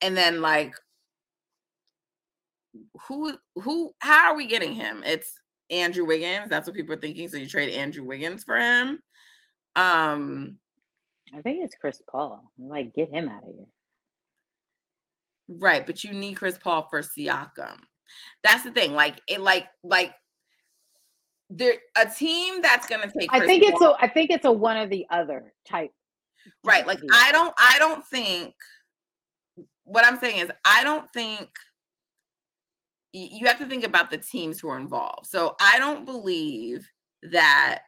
and 0.00 0.16
then 0.16 0.40
like 0.40 0.74
who 3.06 3.34
who 3.56 3.92
how 4.00 4.30
are 4.30 4.36
we 4.36 4.46
getting 4.46 4.74
him? 4.74 5.02
It's 5.04 5.32
Andrew 5.70 6.04
Wiggins. 6.04 6.48
That's 6.48 6.66
what 6.66 6.76
people 6.76 6.94
are 6.94 7.00
thinking. 7.00 7.28
So 7.28 7.36
you 7.36 7.46
trade 7.46 7.72
Andrew 7.72 8.04
Wiggins 8.04 8.44
for 8.44 8.56
him. 8.56 9.00
Um 9.76 10.58
I 11.36 11.42
think 11.42 11.64
it's 11.64 11.74
Chris 11.74 12.00
Paul. 12.10 12.50
Like, 12.58 12.94
get 12.94 13.10
him 13.10 13.28
out 13.28 13.42
of 13.42 13.54
here. 13.54 13.66
Right, 15.48 15.86
but 15.86 16.04
you 16.04 16.12
need 16.12 16.34
Chris 16.34 16.58
Paul 16.58 16.86
for 16.90 17.00
Siakam. 17.00 17.78
That's 18.42 18.64
the 18.64 18.70
thing. 18.70 18.92
Like 18.92 19.20
it, 19.28 19.40
like 19.40 19.66
like 19.82 20.12
there 21.50 21.74
a 21.96 22.06
team 22.06 22.60
that's 22.60 22.86
gonna 22.86 23.10
take. 23.10 23.30
Chris 23.30 23.42
I 23.42 23.46
think 23.46 23.62
Paul. 23.62 23.72
it's 23.72 23.82
a. 23.82 24.04
I 24.04 24.08
think 24.08 24.30
it's 24.30 24.44
a 24.44 24.52
one 24.52 24.76
or 24.76 24.86
the 24.86 25.06
other 25.10 25.52
type. 25.66 25.90
Right. 26.64 26.86
Like 26.86 27.00
deal. 27.00 27.10
I 27.12 27.32
don't. 27.32 27.54
I 27.58 27.76
don't 27.78 28.06
think. 28.06 28.54
What 29.84 30.04
I'm 30.04 30.18
saying 30.18 30.40
is, 30.40 30.50
I 30.66 30.84
don't 30.84 31.10
think 31.12 31.48
you 33.12 33.46
have 33.46 33.58
to 33.58 33.66
think 33.66 33.84
about 33.84 34.10
the 34.10 34.18
teams 34.18 34.60
who 34.60 34.68
are 34.68 34.78
involved. 34.78 35.26
So 35.26 35.56
I 35.60 35.78
don't 35.78 36.04
believe 36.04 36.86
that 37.32 37.80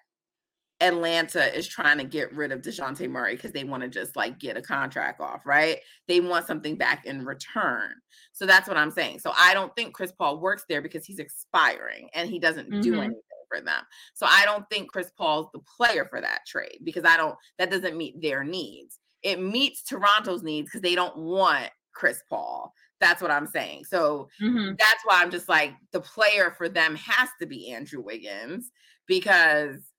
Atlanta 0.81 1.55
is 1.55 1.69
trying 1.69 1.99
to 1.99 2.05
get 2.05 2.33
rid 2.35 2.53
of 2.53 2.63
DeJounte 2.63 3.09
Murray 3.09 3.37
because 3.37 3.53
they 3.53 3.65
want 3.65 3.83
to 3.83 3.89
just 3.89 4.17
like 4.17 4.39
get 4.39 4.57
a 4.57 4.63
contract 4.63 5.21
off, 5.21 5.45
right? 5.45 5.79
They 6.09 6.21
want 6.21 6.47
something 6.47 6.77
back 6.77 7.05
in 7.05 7.25
return. 7.25 7.93
So 8.33 8.47
that's 8.47 8.67
what 8.67 8.79
I'm 8.79 8.91
saying. 8.91 9.19
So 9.19 9.33
I 9.39 9.53
don't 9.53 9.75
think 9.77 9.95
Chris 9.95 10.13
Paul 10.13 10.41
works 10.41 10.65
there 10.69 10.81
because 10.81 11.05
he's 11.05 11.19
expiring 11.19 12.09
and 12.15 12.31
he 12.31 12.39
doesn't 12.39 12.71
mm-hmm. 12.71 12.81
do 12.81 12.95
anything 12.95 13.21
for 13.49 13.61
them. 13.61 13.83
So 14.15 14.27
I 14.29 14.45
don't 14.47 14.65
think 14.71 14.91
Chris 14.91 15.11
Paul's 15.17 15.49
the 15.53 15.61
player 15.77 16.07
for 16.07 16.21
that 16.21 16.47
trade 16.47 16.79
because 16.83 17.05
I 17.05 17.17
don't, 17.17 17.37
that 17.59 17.71
doesn't 17.71 17.97
meet 17.97 18.21
their 18.23 18.43
needs. 18.43 18.99
It 19.23 19.41
meets 19.41 19.83
Toronto's 19.83 20.43
needs 20.43 20.69
because 20.69 20.81
they 20.81 20.95
don't 20.95 21.17
want 21.17 21.69
Chris 21.93 22.23
Paul. 22.31 22.73
That's 23.01 23.21
what 23.21 23.31
I'm 23.31 23.47
saying. 23.47 23.85
So 23.85 24.29
mm-hmm. 24.41 24.75
that's 24.79 25.05
why 25.05 25.23
I'm 25.23 25.31
just 25.31 25.49
like, 25.49 25.75
the 25.93 26.01
player 26.01 26.55
for 26.57 26.69
them 26.71 26.97
has 26.97 27.29
to 27.41 27.47
be 27.47 27.71
Andrew 27.73 28.03
Wiggins 28.03 28.71
because 29.07 29.90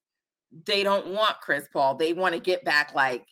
they 0.66 0.82
don't 0.82 1.08
want 1.08 1.40
Chris 1.40 1.66
Paul. 1.72 1.96
They 1.96 2.12
want 2.12 2.34
to 2.34 2.40
get 2.40 2.64
back 2.64 2.94
like 2.94 3.26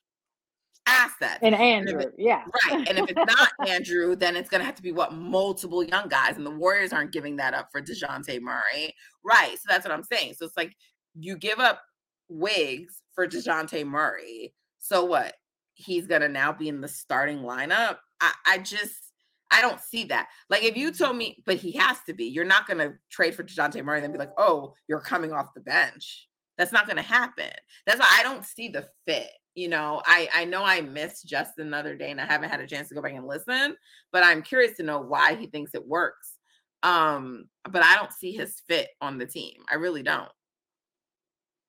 assets. 0.87 1.39
And 1.43 1.55
Andrew, 1.55 2.01
and 2.01 2.13
yeah. 2.17 2.45
Right. 2.69 2.89
And 2.89 2.99
if 2.99 3.11
it's 3.11 3.37
not 3.37 3.51
Andrew, 3.69 4.17
then 4.17 4.37
it's 4.37 4.49
going 4.49 4.61
to 4.61 4.65
have 4.65 4.75
to 4.77 4.83
be 4.83 4.93
what 4.93 5.13
multiple 5.13 5.85
young 5.85 6.09
guys. 6.09 6.37
And 6.37 6.47
the 6.47 6.51
Warriors 6.51 6.93
aren't 6.93 7.13
giving 7.13 7.37
that 7.37 7.55
up 7.55 7.69
for 7.71 7.81
DeJounte 7.81 8.41
Murray. 8.41 8.95
Right. 9.25 9.57
So 9.57 9.65
that's 9.69 9.85
what 9.85 9.93
I'm 9.93 10.05
saying. 10.05 10.35
So 10.39 10.47
it's 10.47 10.57
like 10.57 10.75
you 11.15 11.37
give 11.37 11.59
up 11.59 11.81
Wigs 12.29 13.03
for 13.15 13.27
DeJounte 13.27 13.87
Murray. 13.87 14.55
So 14.79 15.05
what? 15.05 15.35
He's 15.75 16.07
gonna 16.07 16.29
now 16.29 16.53
be 16.53 16.69
in 16.69 16.81
the 16.81 16.89
starting 16.89 17.39
lineup. 17.39 17.97
I, 18.21 18.33
I 18.47 18.59
just 18.59 19.13
I 19.51 19.63
don't 19.63 19.81
see 19.81 20.05
that. 20.05 20.29
Like 20.49 20.63
if 20.63 20.77
you 20.77 20.93
told 20.93 21.17
me, 21.17 21.43
but 21.47 21.57
he 21.57 21.73
has 21.73 21.99
to 22.07 22.13
be, 22.13 22.27
you're 22.27 22.45
not 22.45 22.69
gonna 22.69 22.95
trade 23.11 23.35
for 23.35 23.43
DeJounte 23.43 23.83
Murray 23.83 23.99
and 23.99 24.05
then 24.05 24.13
be 24.13 24.19
like, 24.19 24.33
oh, 24.37 24.75
you're 24.89 25.01
coming 25.01 25.33
off 25.33 25.55
the 25.55 25.61
bench. 25.61 26.29
That's 26.61 26.73
not 26.73 26.87
gonna 26.87 27.01
happen. 27.01 27.49
That's 27.87 27.99
why 27.99 28.19
I 28.19 28.23
don't 28.23 28.45
see 28.45 28.69
the 28.69 28.87
fit. 29.07 29.31
You 29.55 29.69
know, 29.69 30.03
I 30.05 30.29
I 30.35 30.45
know 30.45 30.63
I 30.63 30.83
missed 30.83 31.27
just 31.27 31.59
another 31.59 31.97
day 31.97 32.11
and 32.11 32.21
I 32.21 32.27
haven't 32.27 32.51
had 32.51 32.61
a 32.61 32.67
chance 32.67 32.91
to 32.91 32.95
go 32.95 33.01
back 33.01 33.15
and 33.15 33.27
listen, 33.27 33.77
but 34.13 34.25
I'm 34.25 34.43
curious 34.43 34.77
to 34.77 34.83
know 34.83 35.01
why 35.01 35.37
he 35.37 35.47
thinks 35.47 35.75
it 35.75 35.89
works. 35.89 36.35
Um, 36.83 37.47
but 37.71 37.83
I 37.83 37.97
don't 37.97 38.13
see 38.13 38.33
his 38.33 38.61
fit 38.69 38.89
on 39.01 39.17
the 39.17 39.25
team. 39.25 39.55
I 39.71 39.77
really 39.77 40.03
don't. 40.03 40.29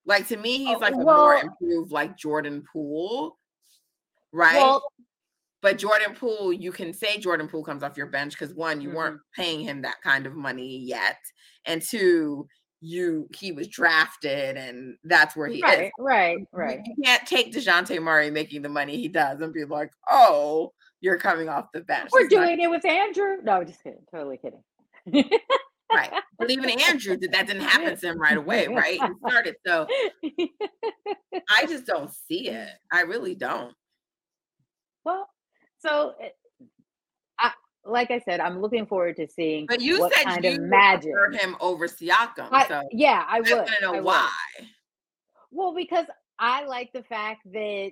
Like 0.06 0.28
to 0.28 0.36
me, 0.36 0.58
he's 0.58 0.76
oh, 0.76 0.80
like 0.80 0.94
a 0.94 0.98
more 0.98 1.36
improved 1.36 1.94
like 1.94 2.18
Jordan 2.18 2.62
Poole, 2.74 3.38
right? 4.34 4.58
Well, 4.58 4.84
but 5.62 5.78
Jordan 5.78 6.16
Poole, 6.16 6.52
you 6.52 6.74
can 6.74 6.94
say 6.94 7.18
Jordan 7.18 7.48
Poole 7.48 7.64
comes 7.64 7.82
off 7.82 7.96
your 7.96 8.08
bench 8.08 8.38
because 8.38 8.54
one, 8.54 8.82
you 8.82 8.90
mm-hmm. 8.90 8.98
weren't 8.98 9.22
paying 9.38 9.62
him 9.62 9.84
that 9.84 10.02
kind 10.04 10.26
of 10.26 10.36
money 10.36 10.80
yet, 10.80 11.20
and 11.66 11.82
two, 11.82 12.46
you 12.82 13.30
he 13.36 13.52
was 13.52 13.68
drafted 13.68 14.58
and 14.58 14.98
that's 15.04 15.36
where 15.36 15.48
he 15.48 15.62
right, 15.62 15.86
is. 15.86 15.92
Right, 16.00 16.40
right. 16.52 16.80
You 16.84 17.04
can't 17.04 17.26
take 17.28 17.54
Dejounte 17.54 18.02
Murray 18.02 18.32
making 18.32 18.64
the 18.64 18.70
money 18.70 18.98
he 18.98 19.08
does 19.08 19.40
and 19.42 19.54
be 19.54 19.66
like, 19.66 19.92
oh, 20.10 20.74
you're 21.00 21.18
coming 21.20 21.48
off 21.48 21.68
the 21.74 21.82
bench. 21.82 22.10
We're 22.12 22.22
it's 22.22 22.34
doing 22.34 22.58
not- 22.58 22.66
it 22.66 22.70
with 22.70 22.86
Andrew. 22.86 23.38
No, 23.44 23.54
I'm 23.54 23.68
just 23.68 23.84
kidding. 23.84 24.02
Totally 24.14 24.38
kidding. 24.38 24.64
right. 25.94 26.12
But 26.40 26.50
even 26.50 26.70
Andrew 26.70 27.18
did 27.18 27.32
that 27.34 27.48
didn't 27.48 27.62
happen 27.68 27.96
to 27.96 28.08
him 28.08 28.20
right 28.20 28.38
away, 28.38 28.68
right? 28.68 29.00
He 29.00 29.30
started. 29.30 29.56
So 29.66 29.88
I 31.50 31.66
just 31.68 31.86
don't 31.86 32.12
see 32.28 32.50
it. 32.50 32.70
I 32.92 33.02
really 33.02 33.36
don't. 33.36 33.74
Well, 35.06 35.28
so 35.80 36.14
eh, 36.22 36.30
like 37.86 38.12
I 38.12 38.20
said, 38.20 38.40
I'm 38.40 38.62
looking 38.62 38.86
forward 38.86 39.16
to 39.18 39.28
seeing. 39.28 39.66
But 39.68 39.82
you 39.82 39.98
said 40.16 40.26
kind 40.26 40.44
you 40.44 40.52
of 40.52 40.62
magic 40.62 41.14
him 41.34 41.56
over 41.60 41.88
Siakam. 41.88 42.50
I, 42.52 42.68
so 42.68 42.82
yeah, 42.92 43.26
I 43.28 43.42
would. 43.42 43.52
I 43.52 43.80
know 43.82 43.96
I 43.96 44.02
why. 44.02 44.30
Would. 44.60 44.68
Well, 45.52 45.76
because 45.76 46.06
I 46.40 46.66
like 46.66 46.92
the 46.94 47.04
fact 47.04 47.42
that 47.54 47.92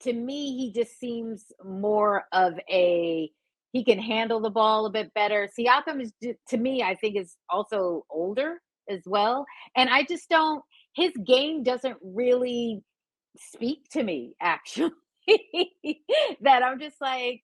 to 0.00 0.12
me 0.12 0.56
he 0.56 0.72
just 0.72 0.98
seems 0.98 1.46
more 1.64 2.24
of 2.32 2.54
a 2.70 3.30
he 3.72 3.84
can 3.84 3.98
handle 3.98 4.40
the 4.40 4.50
ball 4.50 4.86
a 4.86 4.90
bit 4.90 5.12
better. 5.14 5.48
Siakam 5.58 6.02
is 6.02 6.12
to 6.48 6.56
me, 6.56 6.82
I 6.82 6.94
think, 6.94 7.16
is 7.16 7.36
also 7.50 8.04
older 8.10 8.60
as 8.88 9.02
well, 9.06 9.46
and 9.76 9.88
I 9.90 10.04
just 10.04 10.28
don't. 10.28 10.62
His 10.94 11.12
game 11.24 11.62
doesn't 11.62 11.98
really 12.02 12.82
speak 13.38 13.88
to 13.92 14.02
me 14.02 14.34
actually. 14.40 14.92
that 16.40 16.62
I'm 16.62 16.80
just 16.80 17.00
like, 17.00 17.42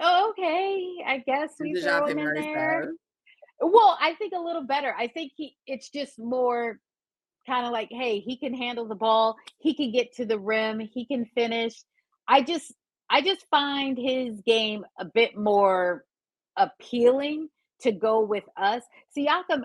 ah, 0.00 0.28
okay, 0.30 0.96
I 1.06 1.18
guess 1.18 1.54
we 1.60 1.80
throw 1.80 2.06
him 2.06 2.18
in 2.18 2.34
there. 2.34 2.92
Well, 3.60 3.98
I 4.00 4.14
think 4.14 4.32
a 4.34 4.40
little 4.40 4.62
better. 4.62 4.94
I 4.96 5.08
think 5.08 5.32
he 5.36 5.56
it's 5.66 5.90
just 5.90 6.18
more 6.18 6.78
kind 7.46 7.66
of 7.66 7.72
like, 7.72 7.88
hey, 7.90 8.20
he 8.20 8.36
can 8.36 8.54
handle 8.54 8.86
the 8.86 8.94
ball, 8.94 9.36
he 9.58 9.74
can 9.74 9.90
get 9.90 10.14
to 10.16 10.26
the 10.26 10.38
rim, 10.38 10.80
he 10.80 11.06
can 11.06 11.24
finish. 11.34 11.74
I 12.28 12.42
just 12.42 12.72
I 13.10 13.22
just 13.22 13.46
find 13.50 13.96
his 13.96 14.40
game 14.42 14.84
a 14.98 15.04
bit 15.04 15.36
more 15.36 16.04
appealing 16.56 17.48
to 17.80 17.92
go 17.92 18.20
with 18.20 18.44
us. 18.56 18.82
Siakam, 19.16 19.62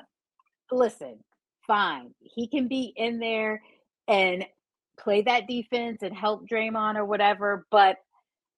listen, 0.72 1.20
fine. 1.68 2.14
He 2.20 2.48
can 2.48 2.68
be 2.68 2.94
in 2.96 3.20
there 3.20 3.62
and 4.08 4.46
play 4.98 5.24
that 5.24 5.48
defense 5.48 6.02
and 6.02 6.16
help 6.16 6.48
Draymond 6.48 6.96
or 6.96 7.06
whatever, 7.06 7.66
but 7.70 7.98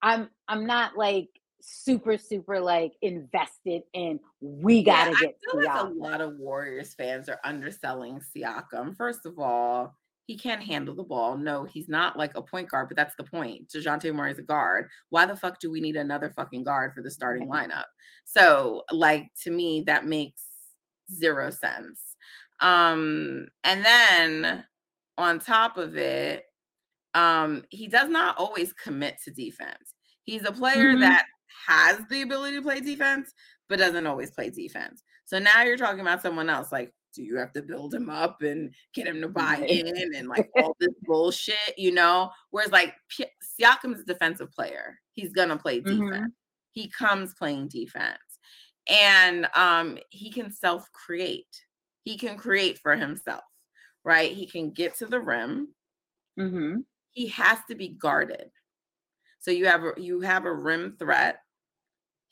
I'm 0.01 0.29
I'm 0.47 0.65
not 0.65 0.97
like 0.97 1.29
super 1.67 2.17
super 2.17 2.59
like 2.59 2.93
invested 3.01 3.81
in 3.93 4.19
we 4.39 4.83
gotta 4.83 5.11
yeah, 5.11 5.17
get 5.19 5.35
I 5.35 5.51
feel 5.51 5.63
like 5.65 5.83
a 5.83 5.87
lot 5.87 6.21
of 6.21 6.37
Warriors 6.37 6.93
fans 6.93 7.27
are 7.27 7.39
underselling 7.43 8.19
Siakam. 8.19 8.95
First 8.95 9.25
of 9.25 9.39
all, 9.39 9.95
he 10.27 10.37
can't 10.37 10.61
handle 10.61 10.95
the 10.95 11.03
ball. 11.03 11.37
No, 11.37 11.63
he's 11.63 11.89
not 11.89 12.17
like 12.17 12.35
a 12.35 12.41
point 12.41 12.69
guard, 12.69 12.87
but 12.89 12.97
that's 12.97 13.15
the 13.15 13.23
point. 13.23 13.69
DeJounte 13.69 14.13
Murray 14.13 14.31
is 14.31 14.39
a 14.39 14.43
guard. 14.43 14.89
Why 15.09 15.25
the 15.25 15.35
fuck 15.35 15.59
do 15.59 15.71
we 15.71 15.81
need 15.81 15.95
another 15.95 16.31
fucking 16.35 16.63
guard 16.63 16.93
for 16.93 17.01
the 17.01 17.11
starting 17.11 17.47
lineup? 17.47 17.85
So, 18.25 18.83
like, 18.91 19.27
to 19.43 19.51
me, 19.51 19.83
that 19.85 20.05
makes 20.05 20.41
zero 21.13 21.51
sense. 21.51 22.01
Um, 22.59 23.47
and 23.63 23.85
then 23.85 24.65
on 25.17 25.39
top 25.39 25.77
of 25.77 25.95
it, 25.95 26.45
um, 27.13 27.63
he 27.69 27.87
does 27.87 28.09
not 28.09 28.37
always 28.37 28.73
commit 28.73 29.17
to 29.23 29.31
defense. 29.31 29.93
He's 30.23 30.43
a 30.43 30.51
player 30.51 30.91
mm-hmm. 30.91 31.01
that 31.01 31.25
has 31.67 31.99
the 32.09 32.21
ability 32.21 32.57
to 32.57 32.61
play 32.61 32.79
defense, 32.79 33.33
but 33.69 33.79
doesn't 33.79 34.07
always 34.07 34.31
play 34.31 34.49
defense. 34.49 35.03
So 35.25 35.39
now 35.39 35.63
you're 35.63 35.77
talking 35.77 36.01
about 36.01 36.21
someone 36.21 36.49
else. 36.49 36.71
Like, 36.71 36.93
do 37.13 37.23
you 37.23 37.37
have 37.37 37.53
to 37.53 37.61
build 37.61 37.93
him 37.93 38.09
up 38.09 38.41
and 38.41 38.73
get 38.93 39.07
him 39.07 39.21
to 39.21 39.29
buy 39.29 39.57
in 39.67 40.15
and 40.15 40.27
like 40.27 40.49
all 40.57 40.75
this 40.79 40.93
bullshit, 41.03 41.77
you 41.77 41.91
know? 41.91 42.29
Whereas 42.51 42.71
like 42.71 42.93
P- 43.09 43.25
Siakam's 43.59 44.01
a 44.01 44.05
defensive 44.05 44.51
player. 44.51 44.99
He's 45.13 45.31
gonna 45.31 45.57
play 45.57 45.79
defense. 45.79 46.01
Mm-hmm. 46.01 46.25
He 46.71 46.89
comes 46.89 47.33
playing 47.33 47.69
defense. 47.69 48.19
And 48.89 49.47
um 49.55 49.97
he 50.09 50.29
can 50.29 50.51
self-create. 50.51 51.47
He 52.03 52.17
can 52.17 52.37
create 52.37 52.79
for 52.79 52.97
himself 52.97 53.43
right? 54.05 54.31
He 54.31 54.45
can 54.45 54.69
get 54.69 54.95
to 54.99 55.07
the 55.07 55.19
rim. 55.19 55.69
Mm-hmm. 56.39 56.81
He 57.11 57.27
has 57.29 57.57
to 57.69 57.75
be 57.75 57.89
guarded. 57.89 58.49
So 59.39 59.51
you 59.51 59.65
have 59.65 59.83
a 59.83 59.91
you 59.97 60.21
have 60.21 60.45
a 60.45 60.53
rim 60.53 60.95
threat. 60.97 61.39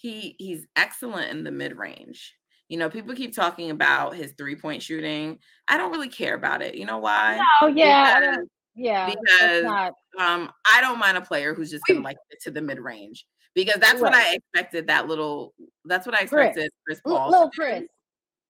He 0.03 0.35
he's 0.37 0.67
excellent 0.75 1.31
in 1.31 1.45
the 1.45 1.51
mid 1.51 1.77
range. 1.77 2.35
You 2.67 2.77
know, 2.77 2.89
people 2.89 3.15
keep 3.15 3.33
talking 3.33 3.71
about 3.71 4.15
his 4.15 4.33
three 4.37 4.57
point 4.57 4.83
shooting. 4.83 5.39
I 5.69 5.77
don't 5.77 5.91
really 5.91 6.09
care 6.09 6.35
about 6.35 6.61
it. 6.61 6.75
You 6.75 6.85
know 6.85 6.97
why? 6.97 7.39
Oh 7.61 7.67
yeah, 7.67 8.19
because, 8.19 8.47
yeah. 8.75 9.09
Because 9.09 9.63
not... 9.63 9.93
um, 10.19 10.51
I 10.69 10.81
don't 10.81 10.99
mind 10.99 11.15
a 11.15 11.21
player 11.21 11.53
who's 11.53 11.71
just 11.71 11.85
gonna 11.87 12.01
like 12.01 12.17
get 12.29 12.41
to 12.41 12.51
the 12.51 12.61
mid 12.61 12.79
range 12.79 13.25
because 13.55 13.79
that's 13.79 14.01
right. 14.01 14.01
what 14.01 14.13
I 14.13 14.35
expected. 14.35 14.87
That 14.87 15.07
little, 15.07 15.53
that's 15.85 16.05
what 16.05 16.15
I 16.15 16.23
expected. 16.23 16.69
Chris, 16.85 16.99
Chris 17.01 17.01
Paul, 17.05 17.31
little 17.31 17.49
Chris, 17.49 17.83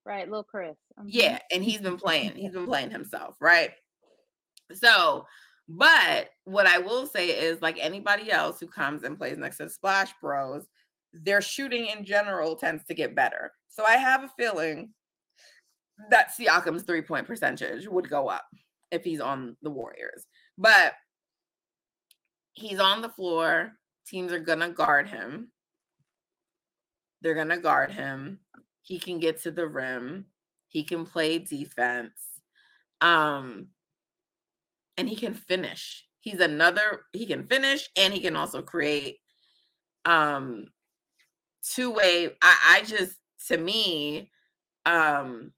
right? 0.08 0.28
Little 0.28 0.44
Chris. 0.44 0.76
Mm-hmm. 1.00 1.10
Yeah, 1.12 1.38
and 1.52 1.64
he's 1.64 1.82
been 1.82 1.98
playing. 1.98 2.36
He's 2.36 2.54
been 2.54 2.66
playing 2.66 2.90
himself, 2.90 3.36
right? 3.40 3.72
So, 4.74 5.28
but 5.70 6.30
what 6.46 6.66
I 6.66 6.80
will 6.80 7.06
say 7.06 7.28
is 7.30 7.62
like 7.62 7.78
anybody 7.80 8.32
else 8.32 8.60
who 8.60 8.66
comes 8.68 9.04
and 9.04 9.20
plays 9.20 9.38
next 9.38 9.58
to 9.58 9.70
Splash 9.70 10.14
Bros, 10.20 10.66
their 11.14 11.42
shooting 11.42 11.88
in 11.88 12.04
general 12.04 12.56
tends 12.56 12.84
to 12.86 12.94
get 12.94 13.16
better. 13.16 13.52
So 13.70 13.86
I 13.86 13.94
have 13.94 14.24
a 14.24 14.32
feeling 14.38 14.90
that 16.10 16.32
Siakam's 16.32 16.84
three 16.84 17.02
point 17.02 17.28
percentage 17.28 17.88
would 17.88 18.10
go 18.10 18.28
up 18.28 18.46
if 18.92 19.04
he's 19.04 19.20
on 19.20 19.56
the 19.62 19.70
Warriors. 19.70 20.26
But 20.58 20.94
he's 22.54 22.80
on 22.80 23.02
the 23.02 23.10
floor. 23.10 23.74
Teams 24.08 24.32
are 24.32 24.40
going 24.40 24.60
to 24.60 24.70
guard 24.70 25.08
him. 25.08 25.52
They're 27.22 27.36
going 27.36 27.50
to 27.50 27.58
guard 27.58 27.92
him. 27.92 28.40
He 28.82 29.00
can 29.00 29.20
get 29.20 29.42
to 29.44 29.52
the 29.52 29.68
rim. 29.68 30.26
He 30.68 30.84
can 30.84 31.06
play 31.06 31.40
defense. 31.40 32.20
Um, 33.02 33.68
and 34.98 35.08
he 35.08 35.16
can 35.16 35.34
finish. 35.34 36.06
He's 36.20 36.40
another, 36.40 37.02
he 37.14 37.26
can 37.26 37.48
finish 37.48 37.90
and 37.98 38.14
he 38.14 38.20
can 38.20 38.36
also 38.36 38.62
create 38.62 39.18
um 40.06 40.68
two-way. 41.76 42.30
I, 42.42 42.80
I 42.80 42.84
just 42.86 43.18
to 43.48 43.58
me, 43.58 44.32
um, 44.86 45.52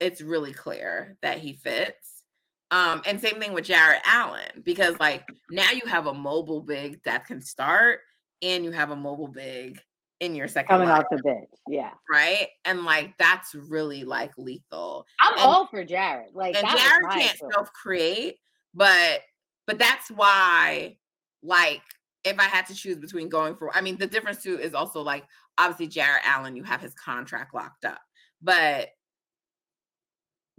it's 0.00 0.20
really 0.20 0.52
clear 0.52 1.16
that 1.22 1.38
he 1.38 1.54
fits. 1.54 2.24
Um, 2.70 3.02
and 3.06 3.20
same 3.20 3.38
thing 3.38 3.52
with 3.52 3.64
Jarrett 3.64 4.02
Allen, 4.04 4.62
because 4.64 4.98
like 4.98 5.24
now 5.50 5.70
you 5.70 5.86
have 5.86 6.06
a 6.06 6.14
mobile 6.14 6.60
big 6.60 7.02
that 7.04 7.26
can 7.26 7.40
start, 7.40 8.00
and 8.42 8.64
you 8.64 8.72
have 8.72 8.90
a 8.90 8.96
mobile 8.96 9.28
big 9.28 9.80
in 10.20 10.34
your 10.34 10.48
second 10.48 10.68
coming 10.68 10.88
out 10.88 11.06
the 11.10 11.18
bench. 11.18 11.48
Yeah. 11.68 11.90
Right. 12.10 12.48
And 12.64 12.84
like 12.84 13.16
that's 13.18 13.54
really 13.54 14.04
like 14.04 14.32
lethal. 14.36 15.06
I'm 15.20 15.34
and, 15.34 15.42
all 15.42 15.66
for 15.66 15.84
Jarrett. 15.84 16.34
Like 16.34 16.56
and 16.56 16.66
Jarrett 16.66 17.10
can't 17.10 17.38
self 17.52 17.72
create, 17.72 18.36
but 18.74 19.20
but 19.66 19.78
that's 19.78 20.10
why 20.10 20.96
like 21.42 21.82
if 22.26 22.38
I 22.38 22.44
had 22.44 22.66
to 22.66 22.74
choose 22.74 22.96
between 22.96 23.28
going 23.28 23.56
for 23.56 23.74
I 23.74 23.80
mean 23.80 23.96
the 23.96 24.06
difference 24.06 24.42
too 24.42 24.58
is 24.58 24.74
also 24.74 25.00
like 25.00 25.24
obviously 25.58 25.88
Jarrett 25.88 26.22
Allen, 26.24 26.56
you 26.56 26.64
have 26.64 26.80
his 26.80 26.94
contract 26.94 27.54
locked 27.54 27.84
up. 27.84 28.00
But 28.42 28.88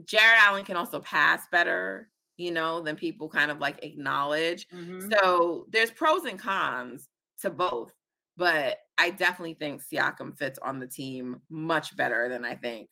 Jarrett 0.06 0.41
Allen 0.41 0.65
can 0.65 0.77
also 0.77 0.99
pass 0.99 1.43
better, 1.51 2.10
you 2.38 2.51
know, 2.51 2.82
than 2.82 2.95
people 2.95 3.30
kind 3.30 3.51
of 3.51 3.60
like 3.60 3.84
acknowledge. 3.84 4.67
Mm-hmm. 4.69 5.10
So 5.12 5.65
there's 5.69 5.91
pros 5.91 6.25
and 6.25 6.39
cons 6.39 7.08
to 7.41 7.49
both 7.49 7.93
but 8.38 8.77
I 8.99 9.10
definitely 9.10 9.56
think 9.56 9.82
Siakam 9.82 10.38
fits 10.38 10.60
on 10.60 10.80
the 10.80 10.88
team 10.88 11.41
much 11.49 11.95
better 11.97 12.30
than 12.30 12.45
I 12.45 12.56
think 12.56 12.89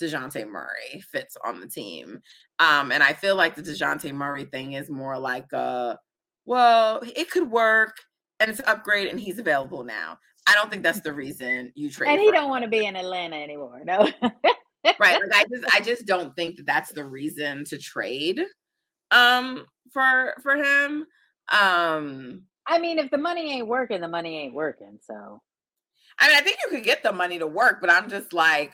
DeJounte 0.00 0.48
Murray 0.48 1.02
fits 1.12 1.36
on 1.44 1.60
the 1.60 1.68
team. 1.68 2.20
Um, 2.58 2.90
and 2.90 3.02
I 3.02 3.12
feel 3.12 3.36
like 3.36 3.54
the 3.54 3.62
DeJounte 3.62 4.12
Murray 4.12 4.46
thing 4.46 4.72
is 4.72 4.90
more 4.90 5.18
like 5.18 5.52
a 5.52 5.98
well, 6.46 7.02
it 7.16 7.30
could 7.30 7.50
work 7.50 7.96
and 8.40 8.50
it's 8.50 8.60
an 8.60 8.66
upgrade 8.66 9.08
and 9.08 9.18
he's 9.18 9.38
available 9.38 9.84
now. 9.84 10.18
I 10.46 10.54
don't 10.54 10.70
think 10.70 10.82
that's 10.82 11.00
the 11.00 11.12
reason 11.12 11.72
you 11.74 11.90
trade. 11.90 12.10
And 12.10 12.20
he 12.20 12.30
don't 12.30 12.48
want 12.48 12.62
to 12.64 12.70
be 12.70 12.86
in 12.86 12.96
Atlanta 12.96 13.36
anymore. 13.36 13.82
No. 13.84 14.08
right. 15.00 15.20
Like 15.20 15.34
I 15.34 15.44
just 15.50 15.76
I 15.76 15.80
just 15.80 16.06
don't 16.06 16.34
think 16.36 16.56
that 16.56 16.66
that's 16.66 16.92
the 16.92 17.04
reason 17.04 17.64
to 17.66 17.78
trade 17.78 18.40
um 19.10 19.64
for 19.92 20.34
for 20.42 20.56
him. 20.56 21.06
Um 21.52 22.42
I 22.68 22.78
mean, 22.78 22.98
if 22.98 23.10
the 23.10 23.18
money 23.18 23.52
ain't 23.52 23.68
working, 23.68 24.00
the 24.00 24.08
money 24.08 24.38
ain't 24.38 24.54
working. 24.54 24.98
So 25.02 25.40
I 26.18 26.28
mean, 26.28 26.36
I 26.36 26.40
think 26.40 26.58
you 26.62 26.70
could 26.70 26.84
get 26.84 27.02
the 27.02 27.12
money 27.12 27.38
to 27.38 27.46
work, 27.46 27.78
but 27.80 27.90
I'm 27.90 28.08
just 28.08 28.32
like 28.32 28.72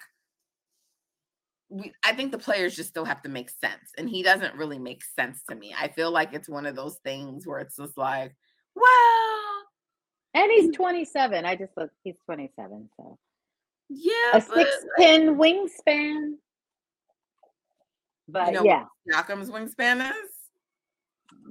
we, 1.73 1.91
I 2.05 2.13
think 2.13 2.33
the 2.33 2.39
players 2.39 2.77
just 2.77 2.91
still 2.91 3.07
have 3.07 3.23
to 3.23 3.31
make 3.31 3.49
sense. 3.49 3.93
And 3.97 4.09
he 4.09 4.23
doesn't 4.23 4.57
really 4.57 4.79
make 4.79 5.03
sense 5.03 5.43
to 5.49 5.57
me. 5.57 5.75
I 5.79 5.89
feel 5.89 6.11
like 6.11 6.35
it's 6.35 6.49
one 6.49 6.67
of 6.67 6.77
those 6.77 6.99
things 7.03 7.47
where 7.47 7.61
it's 7.61 7.77
just 7.77 7.97
like, 7.97 8.37
well. 8.75 9.22
He's 10.57 10.75
27. 10.75 11.45
I 11.45 11.57
just 11.57 11.73
look, 11.77 11.91
he's 12.05 12.17
27. 12.27 12.89
So, 12.97 13.19
yeah. 13.89 14.13
A 14.35 14.41
6'10 14.41 15.37
wingspan. 15.37 16.35
But 18.29 18.49
you 18.49 18.53
know 18.55 18.65
yeah. 18.65 18.85
Siakam's 19.11 19.51
wingspan 19.51 20.09
is? 20.11 20.31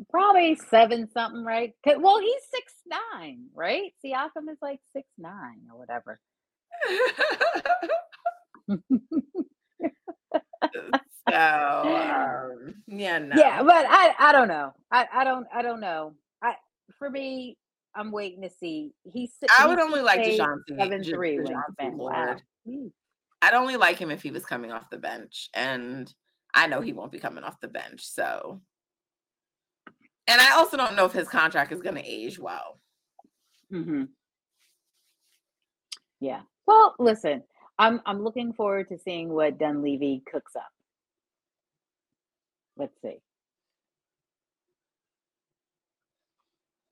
Probably 0.09 0.55
seven 0.55 1.09
something, 1.11 1.43
right? 1.43 1.73
Well, 1.85 2.19
he's 2.19 2.41
six 2.51 2.73
nine, 3.13 3.45
right? 3.53 3.93
Siakam 4.03 4.49
is 4.49 4.57
like 4.61 4.79
six 4.93 5.07
nine 5.17 5.61
or 5.71 5.77
whatever. 5.77 6.19
so 11.29 11.35
um, 11.35 12.75
yeah, 12.87 13.19
no. 13.19 13.35
Yeah, 13.35 13.63
but 13.63 13.85
I 13.87 14.13
I 14.17 14.31
don't 14.31 14.47
know. 14.47 14.73
I 14.91 15.07
I 15.13 15.23
don't 15.23 15.47
I 15.53 15.61
don't 15.61 15.81
know. 15.81 16.13
I 16.41 16.55
for 16.97 17.09
me, 17.09 17.57
I'm 17.95 18.11
waiting 18.11 18.41
to 18.43 18.49
see. 18.49 18.93
He's. 19.03 19.31
I 19.57 19.67
would 19.67 19.79
only 19.79 20.01
like 20.01 20.23
seven 20.23 21.03
three. 21.03 21.39
Wow. 21.79 22.37
I'd 23.41 23.53
only 23.53 23.75
like 23.75 23.97
him 23.97 24.11
if 24.11 24.21
he 24.21 24.31
was 24.31 24.45
coming 24.45 24.71
off 24.71 24.89
the 24.89 24.97
bench, 24.97 25.49
and 25.53 26.13
I 26.53 26.67
know 26.67 26.81
he 26.81 26.93
won't 26.93 27.11
be 27.11 27.19
coming 27.19 27.43
off 27.43 27.59
the 27.59 27.67
bench. 27.67 28.05
So, 28.05 28.61
and 30.27 30.39
I 30.41 30.51
also 30.51 30.77
don't 30.77 30.95
know 30.95 31.05
if 31.05 31.11
his 31.11 31.27
contract 31.27 31.71
is 31.71 31.81
going 31.81 31.95
to 31.95 32.05
age 32.05 32.39
well. 32.39 32.79
Hmm. 33.69 34.03
Yeah. 36.19 36.41
Well, 36.65 36.95
listen. 36.99 37.43
I'm 37.79 37.99
I'm 38.05 38.23
looking 38.23 38.53
forward 38.53 38.89
to 38.89 38.99
seeing 38.99 39.29
what 39.29 39.57
Dunleavy 39.57 40.21
cooks 40.31 40.55
up. 40.55 40.71
Let's 42.77 42.93
see. 43.01 43.17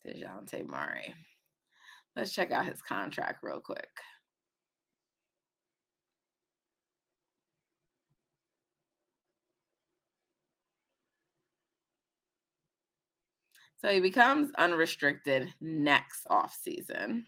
DeJounte 0.10 0.66
Murray. 0.66 1.14
Let's 2.16 2.34
check 2.34 2.52
out 2.52 2.66
his 2.66 2.82
contract 2.82 3.40
real 3.44 3.60
quick. 3.60 3.88
So 13.82 13.90
he 13.90 14.02
becomes 14.02 14.52
unrestricted 14.58 15.54
next 15.62 16.26
off 16.30 16.58
season. 16.62 17.28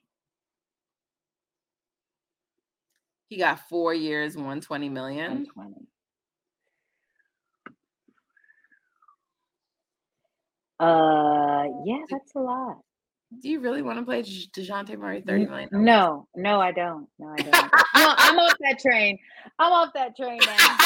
He 3.29 3.37
got 3.37 3.69
four 3.69 3.93
years, 3.93 4.35
120 4.35 4.89
million. 4.89 5.47
120. 5.55 5.87
Uh, 10.81 11.67
yeah, 11.85 12.01
that's 12.09 12.33
a 12.35 12.39
lot. 12.39 12.79
Do 13.39 13.49
you 13.49 13.59
really 13.59 13.83
want 13.83 13.99
to 13.99 14.03
play 14.03 14.23
Dejounte 14.23 14.97
Murray 14.97 15.21
30 15.21 15.45
million? 15.45 15.69
No, 15.71 16.27
no, 16.35 16.59
I 16.59 16.71
don't. 16.71 17.07
No, 17.19 17.27
I 17.27 17.35
don't. 17.35 17.53
no, 17.53 18.15
I'm 18.17 18.39
off 18.39 18.55
that 18.61 18.79
train. 18.85 19.19
I'm 19.59 19.71
off 19.71 19.93
that 19.93 20.17
train 20.17 20.39
now. 20.43 20.77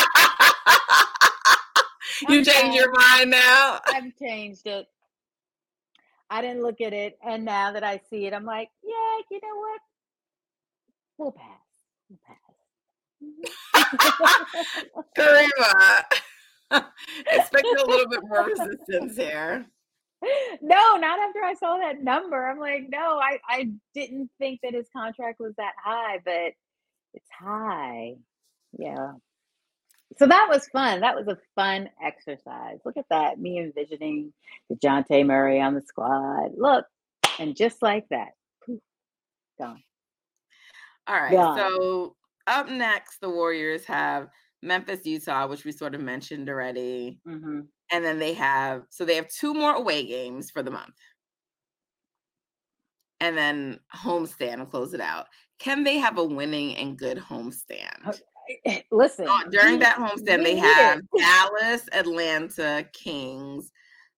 you 2.30 2.44
changed 2.44 2.76
your 2.76 2.92
mind 2.92 3.32
now? 3.32 3.80
I've 3.88 4.14
changed 4.22 4.68
it. 4.68 4.86
I 6.30 6.42
didn't 6.42 6.62
look 6.62 6.82
at 6.82 6.92
it. 6.92 7.18
And 7.26 7.46
now 7.46 7.72
that 7.72 7.86
I 7.86 8.02
see 8.10 8.26
it, 8.26 8.34
I'm 8.34 8.46
like, 8.46 8.70
yeah, 8.84 9.22
you 9.32 9.40
know 9.42 9.56
what? 9.56 9.82
We'll 11.18 11.32
pass. 11.32 11.62
We'll 12.10 12.20
pass. 12.28 12.36
Kariemah, 15.18 16.04
expect 17.32 17.66
a 17.66 17.86
little 17.88 18.10
bit 18.10 18.20
more 18.24 18.44
resistance 18.44 19.16
here 19.16 19.66
no, 20.62 20.98
not 20.98 21.20
after 21.20 21.44
I 21.44 21.54
saw 21.54 21.78
that 21.78 22.04
number. 22.04 22.48
I'm 22.48 22.60
like, 22.60 22.88
no, 22.90 23.20
I, 23.20 23.40
I 23.48 23.72
didn't 23.94 24.30
think 24.40 24.60
that 24.64 24.74
his 24.74 24.88
contract 24.96 25.40
was 25.40 25.54
that 25.58 25.74
high, 25.84 26.20
but 26.24 26.54
it's 27.14 27.30
high. 27.32 28.16
Yeah. 28.78 29.14
So 30.18 30.28
that 30.28 30.48
was 30.50 30.68
fun. 30.68 31.02
That 31.02 31.16
was 31.16 31.28
a 31.28 31.38
fun 31.56 31.90
exercise. 32.04 32.80
Look 32.86 32.98
at 32.98 33.10
that. 33.10 33.40
Me 33.40 33.60
envisioning 33.60 34.34
the 34.70 34.76
DeJounte 34.76 35.26
Murray 35.26 35.62
on 35.62 35.74
the 35.74 35.82
squad. 35.82 36.52
Look. 36.58 36.86
And 37.40 37.56
just 37.56 37.82
like 37.82 38.08
that. 38.10 38.30
Poof, 38.66 38.80
gone. 39.60 39.84
All 41.08 41.16
right. 41.16 41.32
Gone. 41.32 41.58
So 41.58 42.16
up 42.48 42.70
next, 42.70 43.20
the 43.20 43.30
Warriors 43.30 43.84
have 43.86 44.30
Memphis, 44.62 45.06
Utah, 45.06 45.48
which 45.48 45.66
we 45.66 45.72
sort 45.72 45.96
of 45.96 46.02
mentioned 46.02 46.50
already. 46.50 47.20
Mm-hmm 47.28 47.62
and 47.92 48.04
then 48.04 48.20
they 48.20 48.34
have 48.34 48.84
so 48.90 49.06
they 49.06 49.16
have 49.16 49.28
two 49.28 49.54
more 49.54 49.74
away 49.74 50.06
games 50.06 50.52
for 50.52 50.64
the 50.64 50.72
month. 50.72 50.96
And 53.22 53.38
then 53.38 53.80
homestand 53.96 54.58
to 54.58 54.66
close 54.66 54.94
it 54.94 55.02
out. 55.02 55.28
Can 55.60 55.84
they 55.84 55.98
have 55.98 56.18
a 56.18 56.24
winning 56.24 56.76
and 56.76 56.98
good 56.98 57.18
homestand? 57.18 58.02
Oh, 58.06 58.12
eh, 58.50 58.56
eh, 58.66 58.82
listen 58.92 59.26
oh, 59.28 59.44
during 59.50 59.80
that 59.80 59.96
homestand 59.96 60.44
they 60.44 60.58
have 60.58 61.02
dallas 61.18 61.88
atlanta 61.94 62.86
kings 62.94 63.72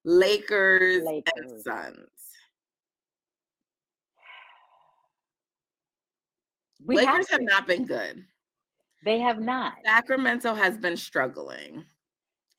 lakers, 0.08 1.04
lakers. 1.04 1.32
and 1.36 1.62
suns. 1.62 1.98
We 6.86 6.96
lakers 6.96 7.30
have, 7.30 7.42
have 7.42 7.42
not 7.42 7.68
been 7.68 7.86
good. 7.86 8.24
They 9.04 9.20
have 9.20 9.40
not. 9.40 9.74
Sacramento 9.86 10.54
has 10.54 10.78
been 10.78 10.98
struggling 10.98 11.86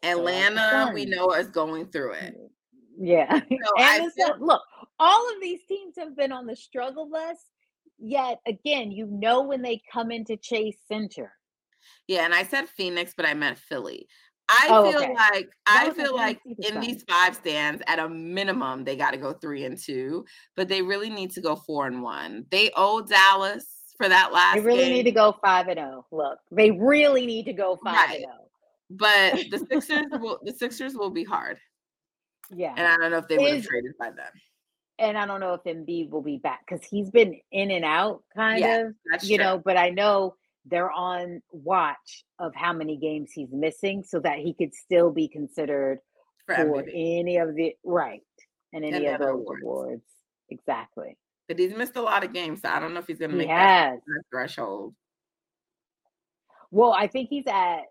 Atlanta, 0.02 0.90
we 0.94 1.04
know, 1.04 1.32
is 1.32 1.48
going 1.48 1.86
through 1.86 2.12
it. 2.12 2.34
Mm, 2.36 2.48
yeah. 3.00 3.40
So 3.40 3.76
and 3.78 4.12
feel- 4.12 4.36
look, 4.40 4.62
all 4.98 5.28
of 5.34 5.40
these 5.40 5.60
teams 5.68 5.94
have 5.98 6.16
been 6.16 6.32
on 6.32 6.46
the 6.46 6.56
struggle 6.56 7.08
bus. 7.10 7.36
Yet 8.00 8.38
again, 8.46 8.92
you 8.92 9.06
know 9.06 9.42
when 9.42 9.60
they 9.60 9.82
come 9.92 10.12
into 10.12 10.36
Chase 10.36 10.78
Center. 10.86 11.32
Yeah, 12.06 12.24
and 12.24 12.34
I 12.34 12.44
said 12.44 12.68
Phoenix, 12.68 13.12
but 13.16 13.26
I 13.26 13.34
meant 13.34 13.58
Philly. 13.58 14.06
I 14.48 14.66
oh, 14.70 14.90
feel 14.90 15.00
okay. 15.00 15.14
like 15.14 15.50
I 15.66 15.90
feel 15.90 16.16
like 16.16 16.40
in 16.46 16.80
these 16.80 17.04
five 17.08 17.34
stands, 17.34 17.82
at 17.86 17.98
a 17.98 18.08
minimum, 18.08 18.84
they 18.84 18.96
got 18.96 19.10
to 19.10 19.18
go 19.18 19.34
three 19.34 19.64
and 19.64 19.76
two, 19.76 20.24
but 20.56 20.68
they 20.68 20.80
really 20.80 21.10
need 21.10 21.32
to 21.32 21.42
go 21.42 21.54
four 21.54 21.86
and 21.86 22.02
one. 22.02 22.46
They 22.50 22.70
owe 22.74 23.02
Dallas 23.02 23.66
for 23.98 24.08
that 24.08 24.32
last. 24.32 24.54
They 24.54 24.60
really 24.62 24.84
game. 24.84 24.92
need 24.94 25.02
to 25.02 25.10
go 25.10 25.36
five 25.44 25.68
and 25.68 25.78
zero. 25.78 26.06
Oh. 26.10 26.16
Look, 26.16 26.38
they 26.50 26.70
really 26.70 27.26
need 27.26 27.44
to 27.44 27.52
go 27.52 27.78
five 27.84 27.94
right. 27.94 28.10
and 28.10 28.18
zero. 28.20 28.32
Oh. 28.40 28.47
But 28.90 29.50
the 29.50 29.58
Sixers 29.70 30.06
will 30.12 30.38
the 30.42 30.52
Sixers 30.52 30.94
will 30.94 31.10
be 31.10 31.24
hard. 31.24 31.58
Yeah. 32.50 32.74
And 32.76 32.86
I 32.86 32.96
don't 32.96 33.10
know 33.10 33.18
if 33.18 33.28
they 33.28 33.38
would 33.38 33.54
have 33.54 33.64
traded 33.64 33.92
by 33.98 34.10
then. 34.10 34.30
And 34.98 35.16
I 35.16 35.26
don't 35.26 35.40
know 35.40 35.54
if 35.54 35.62
Embiid 35.64 36.10
will 36.10 36.22
be 36.22 36.38
back 36.38 36.60
because 36.66 36.84
he's 36.84 37.10
been 37.10 37.38
in 37.52 37.70
and 37.70 37.84
out 37.84 38.22
kind 38.34 38.60
yeah, 38.60 38.88
of, 39.12 39.22
you 39.22 39.36
true. 39.36 39.44
know, 39.44 39.62
but 39.64 39.76
I 39.76 39.90
know 39.90 40.34
they're 40.66 40.90
on 40.90 41.40
watch 41.52 42.24
of 42.38 42.52
how 42.54 42.72
many 42.72 42.96
games 42.96 43.30
he's 43.32 43.52
missing 43.52 44.02
so 44.02 44.18
that 44.20 44.38
he 44.38 44.54
could 44.54 44.74
still 44.74 45.12
be 45.12 45.28
considered 45.28 46.00
for, 46.46 46.56
for 46.56 46.84
any 46.92 47.36
of 47.36 47.54
the 47.54 47.74
right 47.84 48.22
and 48.72 48.84
any 48.84 49.06
of 49.06 49.20
those 49.20 49.30
awards. 49.30 49.62
awards. 49.62 50.02
Exactly. 50.50 51.16
But 51.46 51.58
he's 51.58 51.74
missed 51.74 51.96
a 51.96 52.02
lot 52.02 52.24
of 52.24 52.32
games, 52.32 52.62
so 52.62 52.68
I 52.68 52.80
don't 52.80 52.92
know 52.92 53.00
if 53.00 53.06
he's 53.06 53.18
gonna 53.18 53.34
make 53.34 53.48
that 53.48 53.98
threshold. 54.30 54.94
Well, 56.70 56.92
I 56.92 57.06
think 57.06 57.28
he's 57.30 57.46
at 57.46 57.82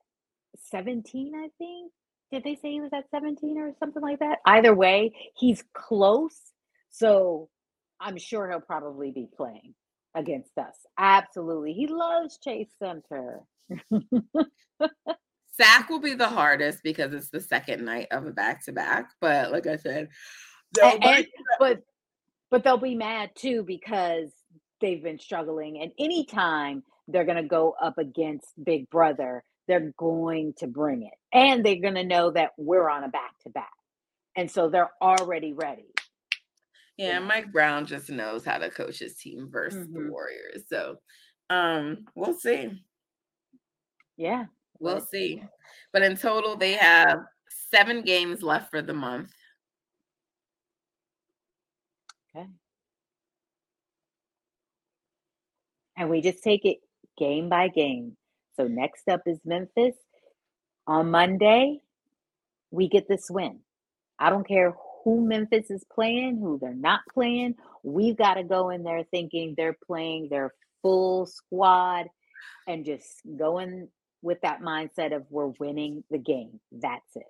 17, 0.71 1.33
I 1.35 1.49
think. 1.57 1.91
Did 2.31 2.43
they 2.43 2.55
say 2.55 2.71
he 2.71 2.81
was 2.81 2.91
at 2.93 3.09
17 3.09 3.57
or 3.57 3.73
something 3.79 4.01
like 4.01 4.19
that? 4.19 4.39
Either 4.45 4.75
way, 4.75 5.13
he's 5.35 5.63
close. 5.73 6.37
So 6.89 7.49
I'm 7.99 8.17
sure 8.17 8.49
he'll 8.49 8.59
probably 8.59 9.11
be 9.11 9.27
playing 9.35 9.73
against 10.13 10.57
us. 10.57 10.75
Absolutely. 10.97 11.73
He 11.73 11.87
loves 11.87 12.37
Chase 12.43 12.71
Center. 12.79 13.41
Sac 15.59 15.89
will 15.89 15.99
be 15.99 16.13
the 16.13 16.27
hardest 16.27 16.79
because 16.83 17.13
it's 17.13 17.29
the 17.29 17.41
second 17.41 17.83
night 17.83 18.07
of 18.11 18.25
a 18.25 18.31
back 18.31 18.63
to 18.65 18.71
back. 18.71 19.09
But 19.19 19.51
like 19.51 19.67
I 19.67 19.77
said, 19.77 20.09
and, 20.81 21.03
and, 21.03 21.27
but 21.59 21.81
but 22.49 22.63
they'll 22.63 22.77
be 22.77 22.95
mad 22.95 23.31
too 23.35 23.63
because 23.63 24.31
they've 24.81 25.01
been 25.01 25.19
struggling. 25.19 25.81
And 25.81 25.91
anytime 25.97 26.83
they're 27.07 27.25
gonna 27.25 27.47
go 27.47 27.75
up 27.81 27.97
against 27.97 28.47
Big 28.63 28.89
Brother, 28.89 29.43
they're 29.67 29.93
going 29.97 30.53
to 30.57 30.67
bring 30.67 31.03
it. 31.03 31.13
And 31.33 31.65
they're 31.65 31.81
going 31.81 31.95
to 31.95 32.03
know 32.03 32.31
that 32.31 32.51
we're 32.57 32.89
on 32.89 33.03
a 33.03 33.09
back 33.09 33.37
to 33.43 33.49
back. 33.49 33.71
And 34.35 34.49
so 34.49 34.69
they're 34.69 34.91
already 35.01 35.53
ready. 35.53 35.87
Yeah, 36.97 37.19
Mike 37.19 37.51
Brown 37.51 37.85
just 37.85 38.09
knows 38.09 38.43
how 38.43 38.57
to 38.57 38.71
coach 38.71 38.99
his 38.99 39.15
team 39.15 39.49
versus 39.51 39.87
mm-hmm. 39.87 40.05
the 40.05 40.11
Warriors. 40.11 40.63
So 40.67 40.97
um 41.49 42.05
we'll 42.15 42.33
see. 42.33 42.83
Yeah. 44.17 44.45
We'll 44.79 45.01
see. 45.01 45.43
But 45.93 46.01
in 46.03 46.17
total, 46.17 46.55
they 46.55 46.73
have 46.73 47.19
seven 47.71 48.01
games 48.03 48.43
left 48.43 48.69
for 48.69 48.81
the 48.81 48.93
month. 48.93 49.31
Okay. 52.35 52.47
And 55.97 56.09
we 56.09 56.21
just 56.21 56.43
take 56.43 56.65
it 56.65 56.77
game 57.17 57.49
by 57.49 57.69
game. 57.69 58.17
So 58.57 58.67
next 58.67 59.07
up 59.07 59.21
is 59.25 59.39
Memphis. 59.45 59.95
On 60.87 61.11
Monday, 61.11 61.81
we 62.71 62.87
get 62.89 63.07
this 63.07 63.29
win. 63.29 63.59
I 64.19 64.29
don't 64.29 64.47
care 64.47 64.73
who 65.03 65.25
Memphis 65.25 65.69
is 65.69 65.85
playing, 65.93 66.39
who 66.39 66.57
they're 66.59 66.73
not 66.73 67.01
playing. 67.13 67.55
We've 67.83 68.17
got 68.17 68.35
to 68.35 68.43
go 68.43 68.69
in 68.69 68.83
there 68.83 69.03
thinking 69.11 69.53
they're 69.55 69.77
playing 69.85 70.29
their 70.29 70.53
full 70.81 71.25
squad 71.25 72.07
and 72.67 72.85
just 72.85 73.21
going 73.37 73.89
with 74.21 74.41
that 74.41 74.61
mindset 74.61 75.15
of 75.15 75.25
we're 75.29 75.53
winning 75.59 76.03
the 76.09 76.17
game. 76.17 76.59
That's 76.71 77.15
it. 77.15 77.23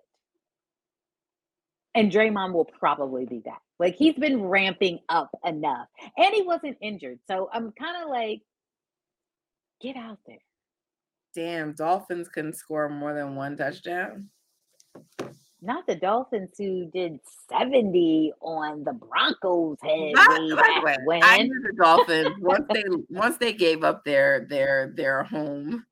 And 1.94 2.12
Draymond 2.12 2.54
will 2.54 2.70
probably 2.80 3.26
be 3.26 3.40
back. 3.40 3.62
Like 3.80 3.96
he's 3.96 4.16
been 4.16 4.44
ramping 4.44 5.00
up 5.10 5.30
enough. 5.44 5.88
And 6.18 6.34
he 6.34 6.44
wasn't 6.44 6.78
injured. 6.82 7.20
So 7.28 7.50
I'm 7.52 7.72
kind 7.72 8.04
of 8.04 8.10
like, 8.10 8.42
get 9.82 9.96
out 9.96 10.20
there. 10.26 10.38
Damn, 11.38 11.74
Dolphins 11.74 12.28
can 12.30 12.52
score 12.52 12.90
more 12.90 13.14
than 13.14 13.36
one 13.36 13.56
touchdown. 13.56 14.28
Not 15.62 15.86
the 15.86 15.94
Dolphins 15.94 16.50
who 16.58 16.90
did 16.92 17.20
70 17.48 18.34
on 18.42 18.84
the 18.84 18.94
Broncos 18.94 19.78
head. 19.84 20.14
Not, 20.16 20.58
by 20.58 20.80
the 20.80 20.82
way, 20.84 20.98
when. 21.06 21.24
I 21.24 21.44
knew 21.44 21.62
the 21.62 21.74
Dolphins 21.74 22.34
once 22.40 22.66
they 22.74 22.84
once 23.12 23.38
they 23.38 23.54
gave 23.54 23.84
up 23.84 24.04
their 24.04 24.48
their 24.50 24.92
their 24.96 25.26
home 25.26 25.86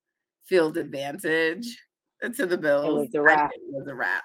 field 0.46 0.78
advantage 0.78 1.78
to 2.24 2.46
the 2.48 2.58
Bills. 2.58 2.88
It 2.88 2.94
was 2.94 3.14
a 3.14 3.22
wrap. 3.22 3.52
It 3.54 3.62
was 3.68 3.88
a 3.88 3.94
wrap. 3.94 4.24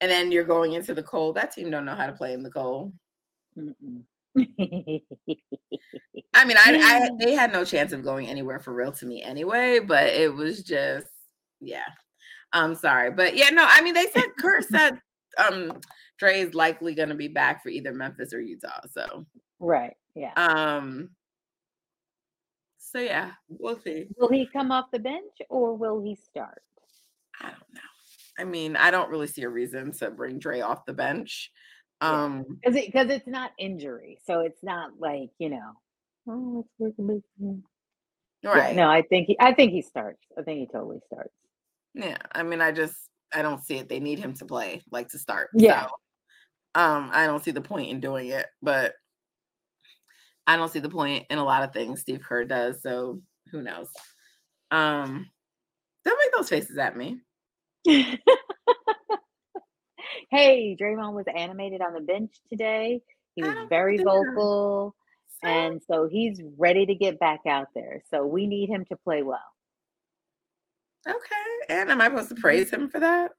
And 0.00 0.10
then 0.10 0.32
you're 0.32 0.42
going 0.42 0.72
into 0.72 0.94
the 0.94 1.02
cold. 1.04 1.36
That 1.36 1.52
team 1.52 1.70
don't 1.70 1.84
know 1.84 1.94
how 1.94 2.06
to 2.06 2.12
play 2.12 2.32
in 2.32 2.42
the 2.42 2.50
cold. 2.50 2.92
I 4.38 4.44
mean, 6.44 6.56
I, 6.56 6.62
I 6.66 7.10
they 7.18 7.32
had 7.32 7.52
no 7.52 7.64
chance 7.64 7.92
of 7.92 8.04
going 8.04 8.28
anywhere 8.28 8.60
for 8.60 8.72
real 8.72 8.92
to 8.92 9.06
me 9.06 9.22
anyway, 9.22 9.80
but 9.80 10.08
it 10.08 10.34
was 10.34 10.62
just 10.62 11.06
yeah. 11.60 11.88
I'm 12.52 12.74
sorry. 12.74 13.10
But 13.10 13.36
yeah, 13.36 13.50
no, 13.50 13.66
I 13.68 13.80
mean 13.80 13.94
they 13.94 14.06
said 14.06 14.24
Kurt 14.38 14.64
said 14.64 15.00
um 15.38 15.80
Dre 16.18 16.40
is 16.40 16.54
likely 16.54 16.94
gonna 16.94 17.14
be 17.14 17.28
back 17.28 17.62
for 17.62 17.68
either 17.68 17.92
Memphis 17.92 18.32
or 18.32 18.40
Utah. 18.40 18.80
So 18.90 19.26
right. 19.58 19.94
Yeah. 20.14 20.32
Um 20.36 21.10
so 22.78 22.98
yeah, 22.98 23.32
we'll 23.48 23.78
see. 23.78 24.08
Will 24.16 24.30
he 24.30 24.48
come 24.52 24.72
off 24.72 24.86
the 24.92 24.98
bench 24.98 25.32
or 25.48 25.74
will 25.74 26.02
he 26.02 26.16
start? 26.16 26.62
I 27.40 27.50
don't 27.50 27.74
know. 27.74 27.80
I 28.38 28.44
mean, 28.44 28.74
I 28.74 28.90
don't 28.90 29.10
really 29.10 29.26
see 29.26 29.42
a 29.42 29.48
reason 29.48 29.92
to 29.92 30.10
bring 30.10 30.38
Dre 30.38 30.60
off 30.60 30.86
the 30.86 30.92
bench. 30.92 31.52
Um 32.00 32.58
because 32.62 32.76
it, 32.76 32.92
cause 32.92 33.08
it's 33.08 33.26
not 33.26 33.52
injury. 33.58 34.18
So 34.24 34.40
it's 34.40 34.62
not 34.62 34.92
like, 34.98 35.30
you 35.38 35.50
know, 35.50 35.72
oh, 36.28 36.66
let's 36.78 36.94
work. 36.98 37.22
Right. 38.42 38.74
Yeah, 38.74 38.84
no, 38.84 38.88
I 38.88 39.02
think 39.02 39.26
he 39.26 39.36
I 39.38 39.52
think 39.52 39.72
he 39.72 39.82
starts. 39.82 40.22
I 40.38 40.42
think 40.42 40.60
he 40.60 40.66
totally 40.66 41.00
starts. 41.06 41.34
Yeah. 41.94 42.18
I 42.32 42.42
mean, 42.42 42.60
I 42.60 42.72
just 42.72 42.96
I 43.34 43.42
don't 43.42 43.64
see 43.64 43.76
it. 43.76 43.88
They 43.88 44.00
need 44.00 44.18
him 44.18 44.34
to 44.34 44.44
play, 44.44 44.82
like 44.90 45.08
to 45.10 45.18
start. 45.18 45.50
Yeah. 45.54 45.86
So, 45.86 46.80
um, 46.80 47.10
I 47.12 47.26
don't 47.26 47.44
see 47.44 47.50
the 47.50 47.60
point 47.60 47.90
in 47.90 48.00
doing 48.00 48.28
it, 48.28 48.46
but 48.62 48.94
I 50.46 50.56
don't 50.56 50.70
see 50.70 50.80
the 50.80 50.88
point 50.88 51.26
in 51.30 51.38
a 51.38 51.44
lot 51.44 51.62
of 51.62 51.72
things 51.72 52.00
Steve 52.00 52.22
Kerr 52.26 52.44
does. 52.44 52.82
So 52.82 53.20
who 53.50 53.62
knows? 53.62 53.88
Um, 54.70 55.28
don't 56.04 56.18
make 56.18 56.32
those 56.32 56.48
faces 56.48 56.78
at 56.78 56.96
me. 56.96 57.20
hey, 60.30 60.76
Draymond 60.80 61.12
was 61.14 61.26
animated 61.34 61.80
on 61.80 61.92
the 61.92 62.00
bench 62.00 62.32
today. 62.48 63.02
He 63.34 63.42
was 63.42 63.66
very 63.68 63.98
vocal. 63.98 64.94
So, 65.42 65.48
and 65.48 65.80
so 65.86 66.08
he's 66.08 66.40
ready 66.58 66.86
to 66.86 66.94
get 66.94 67.18
back 67.18 67.40
out 67.46 67.68
there. 67.74 68.02
So 68.10 68.26
we 68.26 68.46
need 68.46 68.68
him 68.68 68.84
to 68.90 68.96
play 68.96 69.22
well. 69.22 69.38
Okay. 71.08 71.14
And 71.68 71.90
am 71.90 72.00
I 72.00 72.08
supposed 72.08 72.28
to 72.30 72.34
praise 72.34 72.70
him 72.70 72.88
for 72.90 73.00
that? 73.00 73.32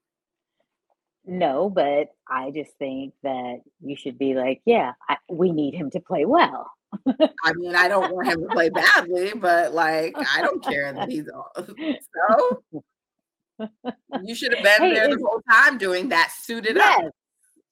No, 1.24 1.70
but 1.70 2.08
I 2.28 2.50
just 2.50 2.72
think 2.78 3.14
that 3.22 3.60
you 3.80 3.94
should 3.94 4.18
be 4.18 4.34
like, 4.34 4.60
yeah, 4.64 4.92
I, 5.08 5.16
we 5.30 5.52
need 5.52 5.74
him 5.74 5.90
to 5.90 6.00
play 6.00 6.24
well. 6.24 6.68
I 7.06 7.52
mean, 7.54 7.76
I 7.76 7.88
don't 7.88 8.12
want 8.12 8.28
him 8.28 8.40
to 8.40 8.48
play 8.48 8.68
badly, 8.68 9.32
but 9.34 9.72
like, 9.72 10.16
I 10.18 10.42
don't 10.42 10.62
care 10.64 10.92
that 10.92 11.10
he's 11.10 11.28
off. 11.34 11.66
So 11.66 12.62
you 14.24 14.34
should 14.34 14.54
have 14.54 14.62
been 14.62 14.88
hey, 14.88 14.94
there 14.94 15.10
is, 15.10 15.16
the 15.16 15.26
whole 15.26 15.42
time 15.50 15.78
doing 15.78 16.08
that 16.08 16.32
suited 16.42 16.76
yes. 16.76 17.04
up. 17.04 17.12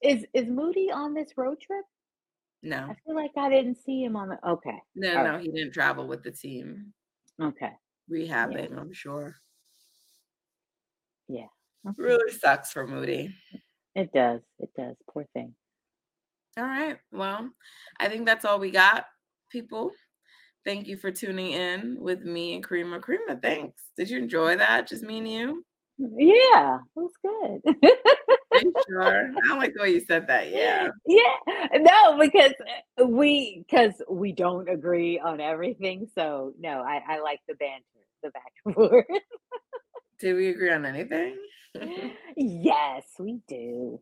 Is 0.03 0.25
is 0.35 0.49
Moody 0.49 0.91
on 0.91 1.15
this 1.15 1.31
road 1.37 1.61
trip? 1.61 1.85
No. 2.63 2.89
I 2.91 2.95
feel 3.07 3.15
like 3.15 3.33
I 3.37 3.49
didn't 3.49 3.79
see 3.85 4.05
him 4.05 4.17
on 4.17 4.29
the 4.29 4.49
okay. 4.49 4.79
No, 4.95 5.17
All 5.17 5.25
no, 5.25 5.31
right. 5.33 5.41
he 5.41 5.49
didn't 5.49 5.73
travel 5.73 6.07
with 6.07 6.23
the 6.23 6.31
team. 6.31 6.93
Okay. 7.41 7.73
Rehabbing, 8.11 8.71
yeah. 8.71 8.81
I'm 8.81 8.93
sure. 8.93 9.37
Yeah. 11.29 11.47
Okay. 11.87 11.95
Really 12.03 12.31
mm-hmm. 12.31 12.39
sucks 12.39 12.73
for 12.73 12.87
Moody. 12.87 13.35
It 13.95 14.13
does. 14.13 14.41
It 14.59 14.71
does. 14.77 14.97
Poor 15.11 15.27
thing. 15.33 15.55
All 16.59 16.65
right. 16.65 16.99
Well, 17.13 17.49
I 17.99 18.09
think 18.09 18.27
that's 18.27 18.45
all 18.45 18.59
we 18.59 18.71
got, 18.71 19.07
people. 19.51 19.93
Thank 20.65 20.87
you 20.87 20.99
for 20.99 21.11
tuning 21.11 21.53
in 21.53 21.97
with 21.99 22.23
me 22.23 22.55
and 22.55 22.67
Kariemah. 22.67 23.01
Kariemah, 23.01 23.41
thanks. 23.41 23.83
Did 23.97 24.11
you 24.11 24.19
enjoy 24.19 24.57
that? 24.57 24.89
Just 24.89 25.03
me 25.03 25.19
and 25.19 25.29
you? 25.29 25.65
Yeah, 26.03 26.79
it 26.79 26.83
was 26.95 27.13
good. 27.23 27.77
sure? 28.89 29.31
I 29.51 29.57
like 29.57 29.75
the 29.75 29.83
way 29.83 29.91
you 29.91 30.01
said 30.01 30.27
that. 30.29 30.51
Yeah. 30.51 30.89
Yeah. 31.07 31.37
No, 31.79 32.19
because 32.19 32.55
we 33.07 33.65
because 33.69 34.01
we 34.09 34.33
don't 34.33 34.69
agree 34.69 35.19
on 35.19 35.41
everything. 35.41 36.09
So 36.15 36.55
no, 36.59 36.81
I, 36.81 37.03
I 37.07 37.21
like 37.21 37.41
the 37.47 37.55
banter, 37.55 37.85
the 38.23 38.31
back 38.31 38.53
and 38.65 38.75
forth. 38.75 39.05
do 40.19 40.37
we 40.37 40.49
agree 40.49 40.73
on 40.73 40.87
anything? 40.87 41.37
yes, 42.37 43.05
we 43.19 43.41
do. 43.47 44.01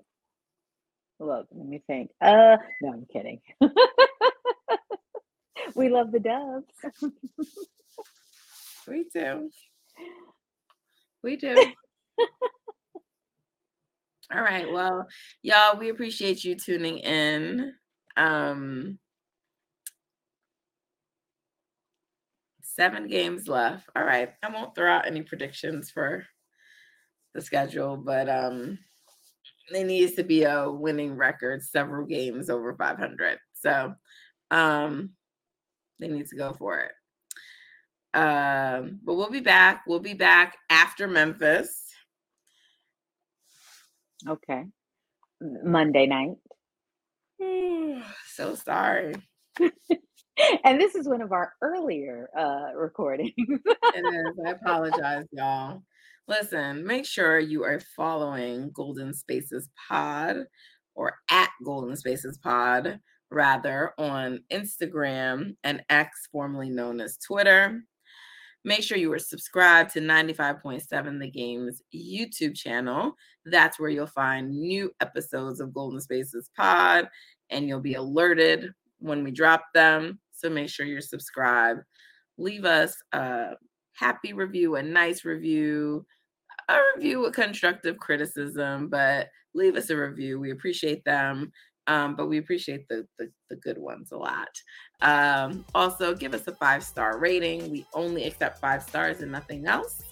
Look, 1.19 1.49
let 1.51 1.67
me 1.67 1.83
think. 1.89 2.11
Uh 2.21 2.59
no, 2.81 2.93
I'm 2.93 3.07
kidding. 3.13 3.41
we 5.75 5.89
love 5.89 6.13
the 6.13 6.21
Dubs. 6.21 7.13
we 8.87 9.07
do. 9.13 9.51
We 11.25 11.35
do. 11.35 11.73
All 14.33 14.43
right. 14.43 14.71
Well, 14.71 15.09
y'all, 15.43 15.79
we 15.79 15.89
appreciate 15.89 16.45
you 16.45 16.55
tuning 16.55 16.99
in. 16.99 17.75
Um 18.17 18.99
seven 22.63 23.09
games 23.09 23.49
left. 23.49 23.89
All 23.97 24.05
right. 24.05 24.31
I 24.43 24.51
won't 24.51 24.75
throw 24.75 24.93
out 24.93 25.07
any 25.07 25.23
predictions 25.23 25.91
for 25.91 26.25
the 27.35 27.41
schedule, 27.41 27.97
but 27.97 28.29
um 28.29 28.79
it 29.71 29.85
needs 29.85 30.15
to 30.15 30.25
be 30.25 30.45
a 30.45 30.71
winning 30.71 31.17
record, 31.17 31.63
several 31.63 32.07
games 32.07 32.51
over 32.51 32.75
500. 32.75 33.39
So 33.55 33.95
um 34.51 35.11
they 35.99 36.09
need 36.09 36.29
to 36.29 36.37
go 36.37 36.53
for 36.53 36.81
it. 36.81 36.93
Um, 38.15 39.01
but 39.05 39.15
we'll 39.15 39.31
be 39.31 39.41
back. 39.41 39.85
We'll 39.87 40.01
be 40.01 40.15
back 40.15 40.57
after 40.71 41.07
Memphis. 41.07 41.88
Okay. 44.27 44.65
Monday 45.41 46.07
night. 46.07 46.37
so 48.35 48.55
sorry. 48.55 49.15
and 50.65 50.81
this 50.81 50.95
is 50.95 51.09
one 51.09 51.23
of 51.23 51.33
our 51.33 51.53
earlier 51.63 52.29
uh, 52.37 52.77
recordings. 52.77 53.33
it 53.37 53.67
is. 53.97 54.35
I 54.47 54.51
apologize, 54.51 55.27
y'all. 55.33 55.83
Listen, 56.27 56.87
make 56.87 57.07
sure 57.07 57.39
you 57.39 57.65
are 57.65 57.81
following 57.97 58.71
Golden 58.73 59.15
Spaces 59.15 59.69
Pod 59.89 60.45
or 60.95 61.15
at 61.31 61.51
Golden 61.65 61.97
Spaces 61.97 62.39
Pod, 62.43 62.99
rather, 63.31 63.93
on 63.99 64.41
Instagram 64.53 65.57
and 65.65 65.83
X, 65.89 66.29
formerly 66.31 66.69
known 66.69 67.01
as 67.01 67.17
Twitter. 67.17 67.81
Make 68.65 68.83
sure 68.83 68.99
you 68.99 69.13
are 69.13 69.19
subscribed 69.19 69.93
to 69.93 70.01
95.7 70.01 71.21
The 71.21 71.31
Game's 71.31 71.81
YouTube 71.95 72.57
channel. 72.57 73.15
That's 73.47 73.79
where 73.79 73.89
you'll 73.89 74.07
find 74.07 74.51
new 74.51 74.91
episodes 75.01 75.61
of 75.61 75.73
Golden 75.73 76.01
Spaces 76.01 76.51
Pod 76.57 77.09
and 77.51 77.67
you'll 77.67 77.81
be 77.81 77.95
alerted 77.95 78.73
when 78.99 79.25
we 79.25 79.31
drop 79.31 79.65
them. 79.75 80.19
So 80.33 80.51
make 80.51 80.69
sure 80.69 80.87
you're 80.87 81.01
subscribed. 81.01 81.81
Leave 82.37 82.65
us 82.65 82.95
a 83.13 83.53
happy 83.95 84.33
review, 84.33 84.77
a 84.77 84.83
nice 84.83 85.25
review. 85.25 86.05
a 86.69 86.79
review 86.95 87.21
with 87.21 87.35
constructive 87.35 87.99
criticism, 87.99 88.89
but 88.89 89.29
leave 89.55 89.77
us 89.77 89.91
a 89.91 89.97
review. 89.97 90.39
We 90.39 90.51
appreciate 90.51 91.05
them. 91.05 91.53
Um, 91.89 92.15
but 92.15 92.29
we 92.29 92.39
appreciate 92.39 92.87
the, 92.89 93.07
the, 93.19 93.31
the 93.49 93.57
good 93.57 93.79
ones 93.79 94.13
a 94.13 94.17
lot. 94.17 94.51
Um, 95.01 95.65
also, 95.75 96.15
give 96.15 96.35
us 96.35 96.47
a 96.47 96.55
five 96.55 96.85
star 96.85 97.19
rating. 97.19 97.71
We 97.71 97.87
only 97.95 98.25
accept 98.25 98.61
five 98.61 98.83
stars 98.83 99.23
and 99.23 99.33
nothing 99.33 99.67
else. 99.67 100.03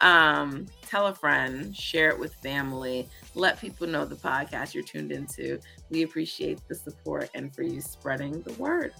Um, 0.00 0.66
tell 0.82 1.08
a 1.08 1.14
friend, 1.14 1.76
share 1.76 2.08
it 2.08 2.18
with 2.18 2.32
family, 2.36 3.08
let 3.34 3.60
people 3.60 3.86
know 3.86 4.04
the 4.04 4.16
podcast 4.16 4.72
you're 4.72 4.84
tuned 4.84 5.12
into. 5.12 5.58
We 5.90 6.02
appreciate 6.02 6.60
the 6.68 6.74
support 6.74 7.30
and 7.34 7.54
for 7.54 7.62
you 7.62 7.80
spreading 7.80 8.40
the 8.42 8.52
word. 8.54 8.92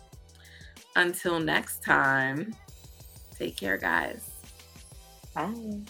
Until 0.96 1.38
next 1.38 1.82
time, 1.82 2.54
take 3.36 3.56
care, 3.56 3.78
guys. 3.78 4.28
Bye. 5.34 5.82